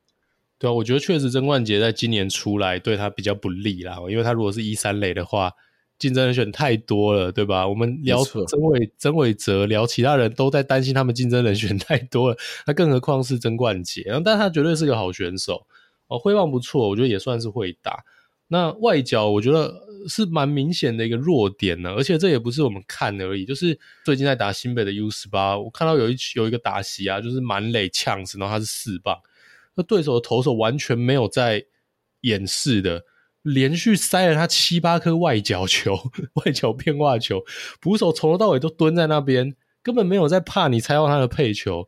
[0.58, 5.52] 对啊，我觉得确实曾冠杰在今年出来对他比较不利啦，因为他如果是一三垒的话。
[5.98, 7.68] 竞争人选太多了，对吧？
[7.68, 12.38] 我们聊曾伟、曾伟哲，聊其他人都在担心他们竞争人选太多了，
[12.68, 14.04] 那更何况是曾冠杰？
[14.06, 15.66] 然后，但他绝对是个好选手
[16.08, 18.04] 哦，挥棒不错，我觉得也算是会打。
[18.48, 19.74] 那外角我觉得
[20.08, 29.18] 是蛮明显的一个弱点呢，而且这也不是我们看而已，就是最近在打新北的 U 十八，我看到有一有一个打席啊，就是满垒呛死，然后他是四棒，
[29.74, 31.66] 那对手的投手完全没有在
[32.22, 33.04] 掩饰的。
[33.46, 35.96] 连续塞了他七八颗外角球、
[36.44, 37.44] 外角变化球，
[37.80, 41.88] 捕手从头到尾都蹲在那边，根本没有在怕你猜到他的配球。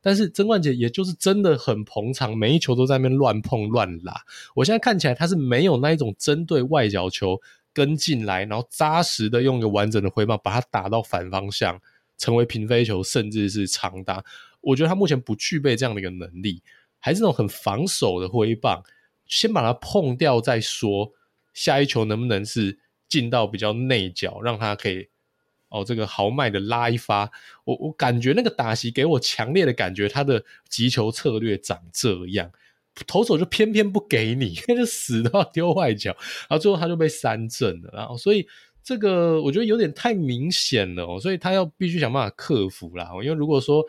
[0.00, 4.14] 但是曾冠杰也就是真的很捧场，每一球都在那边乱碰乱拉。
[4.54, 7.38] 我现在看起来他是没有那一种针对外角球
[7.74, 11.78] 跟进来，然后扎实的用一个完整的挥棒把它打到反方向，
[12.16, 14.24] 成为平飞球，甚至是长打。
[14.62, 16.62] 我觉得他目前不具备这样的一个能力，
[16.98, 18.82] 还是那种很防守的挥棒。
[19.26, 21.12] 先把它碰掉再说，
[21.52, 25.08] 下一球能不能是进到比较内角，让他可以
[25.68, 27.30] 哦这个豪迈的拉一发。
[27.64, 32.50] 我我感觉那个打席给我强烈的感觉，他的击球策略长这样，
[33.06, 36.10] 投手就偏偏不给你， 就死都要丢外角，
[36.48, 37.90] 然后最后他就被三振了。
[37.92, 38.46] 然后所以
[38.82, 43.10] 这个我觉得有点太明显了，所以他要必须想办法克服啦。
[43.22, 43.84] 因为如果说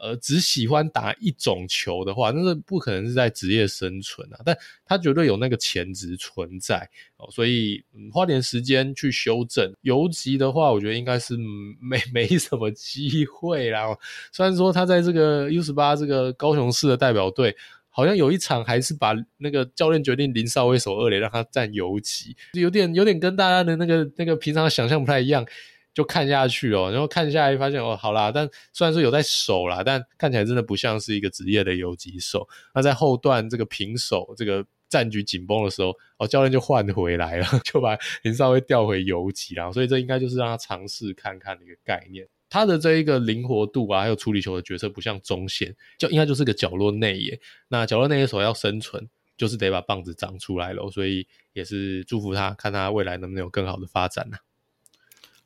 [0.00, 4.40] 呃，只喜欢打一种球的话，那是不可能是在职业生存啊。
[4.44, 6.88] 但他绝对有那个潜质存在
[7.18, 9.70] 哦，所以、花点时间去修正。
[9.82, 11.36] 游击的话，我觉得应该是
[11.80, 13.86] 没没什么机会啦。
[14.32, 17.54] 虽然说他在这个 U 十八这个高雄市的代表队，
[17.90, 25.44] 好像有一场还是把那个教练决定林少威守二垒，让他站游击，有点有点跟大家的那个那个平常想象不太一样。
[25.92, 32.48] 就看下去哦，然后看下来发现哦，好啦，但虽然说有在守啦，但看起来真的不像是一个职业的游击手。
[32.74, 39.70] 那在后段这个平手，这个战局紧绷的时候，哦，教练就换回来了， 就把林少威调回游击啦。
[39.72, 42.26] 所以这应该就是让他尝试看看的一个概念。
[42.48, 47.40] 他的这一个灵活度啊，还有处理球的角色不像中线，就应该就是个角落内野。
[47.68, 50.90] 那角落内野手要生存，就是得把棒子长出来了。
[50.90, 54.36] 所以也是祝福他，看他未来能不能有更好的发展呢、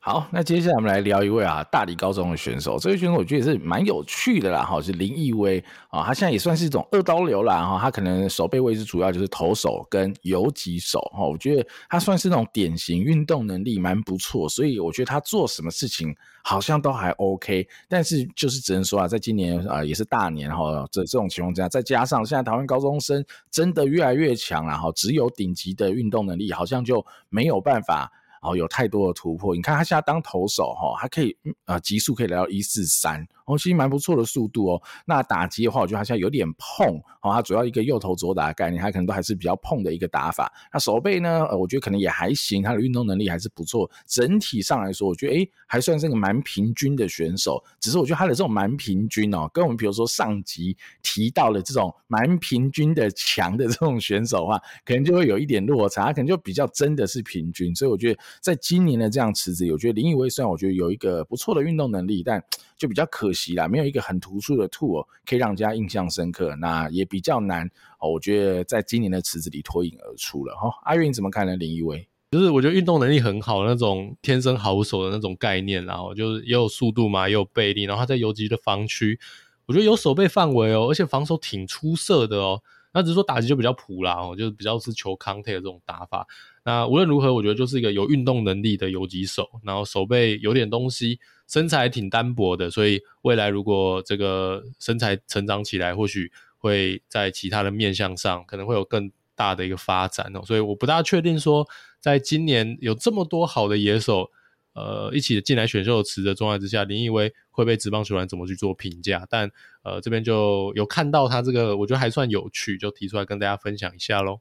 [0.07, 2.77] 好，那接下来我们来聊一位啊，大理高中的选手。
[2.77, 5.57] 这位选手我觉得也是蛮有趣的啦，哈，是林奕威
[5.89, 17.67] 啊，他现在也算是一种二刀流啦，哈，他可能守备位置主要就是投手跟游击手，哈，我觉得他算是那种典型运动能力蛮不错，所以我觉得他做什么事情好像都还 OK。
[17.89, 28.11] 但是就是只能说啊，在今年啊也是大年哈，这这种情况之下，再加上现在台湾高中生真的越来越强了，哈，只有顶级的运动能力好像就没有办法。
[28.45, 29.55] 哦，有太多的突破。
[29.55, 31.35] 你看他现在当投手，哈，他可以，
[31.65, 33.25] 呃，极速可以来到一四三。
[33.45, 34.81] 哦，其实蛮不错的速度哦。
[35.05, 37.31] 那打击的话，我觉得他现在有点碰哦。
[37.33, 40.51] 他主要一个右投左打的概念，他可能都还是比较碰的一个打法。
[40.73, 43.89] 那手背呢，呃，我觉得可能也还行，他的运动能力还是不错。
[44.07, 47.63] 整体上来说，我觉得诶，还算是个蛮平均的选手。
[47.79, 56.05] 只是我觉得他的这种蛮平均哦，跟我们比如说上集提到的这种蛮平均的强的这种选手的话，可能就会有一点落差。
[56.05, 57.75] 他可能就比较真的是平均。
[57.75, 62.43] 所以我觉得在今年的这样池子，我觉得林奕威虽然我觉得有一个不错的运动能力，但
[62.77, 67.69] 就比较可惜啦，没有一个很突出的 tool 可以让人家印象深刻，那也比较难
[67.99, 68.09] 哦。
[68.09, 70.71] 我觉得在今年的池子里脱颖而出了哈。
[70.85, 71.55] 阿运怎么看呢？
[71.55, 79.19] 林一威就是我觉得运动能力很好，那种天生好手的那种概念，然后就是也有速度嘛，也有背力，然后他在游击的防区，
[79.67, 82.61] 我觉得有守备范围哦，而且防守挺出色的哦。
[82.93, 86.25] 那只是说打击就比较普啦，哦，就是比较是求 county 的这种打法。
[86.63, 91.19] 那无论如何，我觉得就是一个有运动能力的游击手，然后手背有点东西。
[91.47, 100.41] 身材挺单薄的，所以未来如果这个身材成长起来，或许会在其他的面向上可能会有更大的一个发展哦。
[100.43, 101.67] 所以我不大确定说，
[101.99, 104.31] 在今年有这么多好的野手，
[104.73, 109.25] 呃一起进来选秀池的状态之下，林奕威会被职棒球员怎么去做评价？
[109.29, 109.51] 但
[109.83, 114.39] 呃这边就有看到他这个，我觉得还算有趣，就提出来跟大家分享一下喽。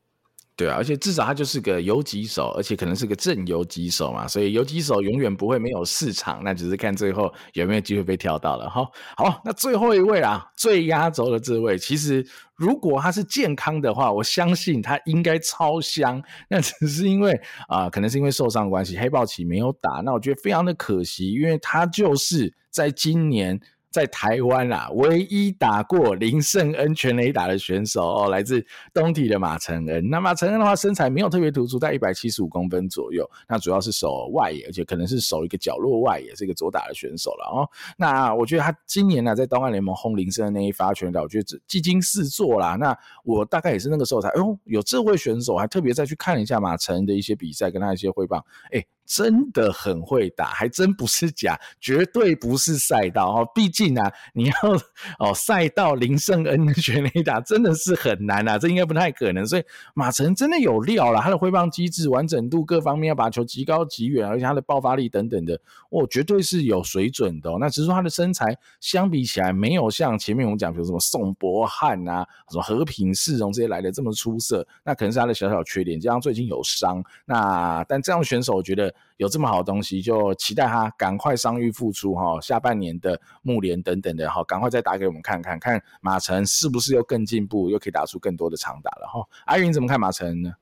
[0.57, 8.87] 对啊，而且至少他就是个游击手，而且可能是个正游击手嘛，所以游击手永远不会没有市场，那只是看最后有没有机会被挑到了哈。
[9.17, 12.25] 好，那最后一位啊，最压轴的这位，其实
[12.55, 16.23] 如果他是健康的话，我相信他应该超香。
[16.49, 17.33] 那只是因为
[17.67, 23.61] 啊、可能是因为受伤关系，黑豹旗没有打，那我觉得非常的可惜，因为他就是在今年。
[23.95, 30.11] 在台湾啦，唯一打过林胜恩全垒打的选手哦，来自东体的马承恩。
[30.11, 33.25] 那马承恩的话，身材没有特别突出，在一百七十五公分左右。
[33.47, 37.71] 那主要是守外野，而且可能是守一个角落外野，是一个左打的选手了哦。
[37.97, 42.75] 那我觉得他今年呢，在东岸联盟轰林胜恩那一发全垒打，我觉得技惊四座啦。
[42.75, 48.85] 那我大概也是那个时候才，哎，有这位选手，还特别再去看一下马承恩的一些比赛，跟他一些汇报，哎。
[49.07, 53.49] 真的很会打，还真不是假，绝对不是赛道哦。
[53.55, 54.55] 毕竟啊，你要
[55.21, 59.47] 哦赛道林胜恩的全垒打真的是很难啊，这应该不太可能。
[59.47, 67.59] 所以马晨真的有料啦，他的挥棒机制、完整度各方面要把球极高极远，而且他的爆发力等等的，哦，绝对是有水准的哦。
[67.61, 77.05] 那只是说他的身材相比起来没有像前面我们讲，比如什么宋博翰啊、什么和平世荣这些来的这么出色，那可能是他的小小缺点，加上最近有伤。
[77.27, 78.94] 那但这样的选手，我觉得。
[79.17, 89.27] 有这么好的东西，就期待他赶快伤愈复出哈，下半年的木联等等的哈，赶快再打给我们看看，看马承是不是又更进步，又可以打出更多的长打了哈。
[89.47, 90.55] 阿云怎么看马承呢？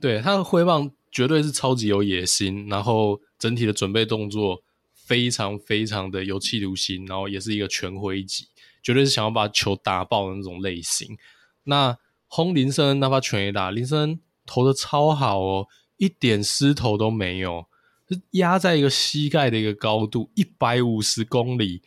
[0.00, 4.62] 对，他的挥棒绝对是超级有野心，然后整体的准备动作
[4.94, 8.46] 非常非常的有企图心，然后也是一个全挥击，
[8.82, 11.18] 绝对是想要把球打爆的那种类型。
[11.64, 11.98] 那
[12.28, 15.66] 轰林森那发全垒打，林森投的超好哦，
[16.00, 17.66] 一点失投都没有。
[18.08, 21.80] 是压在一个膝盖的一个高度，一百五十公里，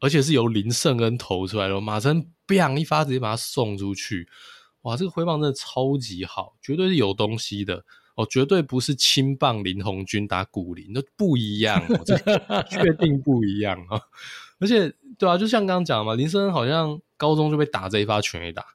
[0.00, 1.80] 而且是由林胜恩投出来的。
[1.80, 4.28] 马承砰一发直接把他送出去，
[4.82, 4.96] 哇！
[4.96, 7.84] 这个挥棒真的超级好，绝对是有东西的
[8.16, 11.80] 哦，绝对不是青棒林红军打古林，那不一样，
[12.68, 14.00] 确定不一样啊！
[14.58, 18.66] 而且，对啊，就像刚刚讲嘛，林胜恩好像高中就被打这一发全垒打，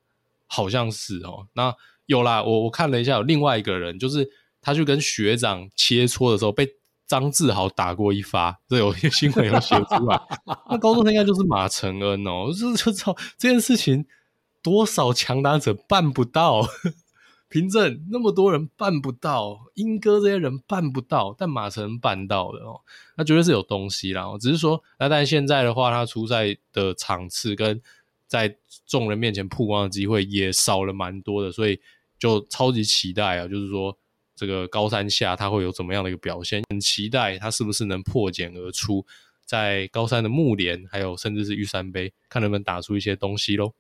[0.47, 1.49] 好像是哦。
[1.51, 4.32] 那有啦，我我看了一下，有另外一个人就是。
[4.62, 6.76] 他去跟学长切磋的时候，被
[7.07, 10.22] 张志豪打过一发，这有些 新闻有写出来。
[10.70, 14.05] 那高中生应该就是马承恩哦，就就知道这件事情
[14.62, 16.66] 多少强打者办不到，
[17.49, 22.80] 凭证那么多人办不到，英哥这些人办不到，但马承恩办到了哦，
[23.18, 24.24] 那绝对是有东西啦。
[24.39, 27.82] 只是说，那但现在的话，他出赛的场次跟
[28.26, 28.55] 在
[28.86, 31.82] 众人面前曝光的机会也少了蛮多的，所以
[32.18, 33.97] 就超级期待啊，就是说。
[34.41, 36.63] 这个高山下它会有怎么样的一个表现？
[36.71, 39.05] 很期待它是不是能破茧而出，
[39.45, 43.71] 在高山的木联，还有甚至是玉山杯，看能不能打出一些东西喽。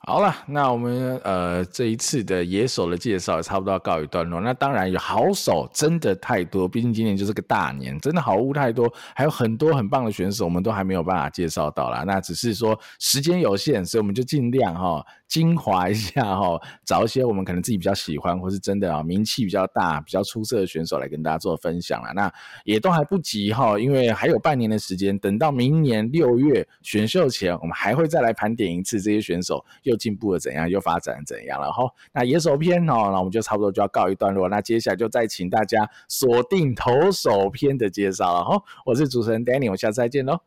[0.00, 4.40] 好了，那我们呃这一次的野手的介绍也差不多告一段落。
[4.40, 12.04] 那当然有好手真的太多，毕竟今年就是个大年，真的好物太多，还有很多很棒的选手，我们都还没有办法介绍到啦。
[12.06, 15.04] 那只是说时间有限，所以我们就尽量哈。
[15.28, 22.12] 精华一下哈，找一些我们可能自己比较喜欢，或是真的啊名气比较大、比较出色的选手来跟大家做分享啦。
[22.14, 22.32] 那
[22.62, 31.84] 也都还不急哈，因为还有半年的时间，等到明年六月选秀前，我们还会再来盘点一次这些选手又进步了怎样，又发展怎样了哈。
[32.12, 34.48] 那野手篇哦，那我们就差不多就要告一段落。
[34.48, 38.62] 那接下来就再请大家锁定投手篇的介绍了哈。
[38.84, 40.40] 我是主持人 Danny，我下次再见喽。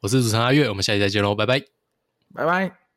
[0.00, 1.60] 我是主持人阿月，我们下期再见喽，拜拜，
[2.34, 2.87] 拜拜。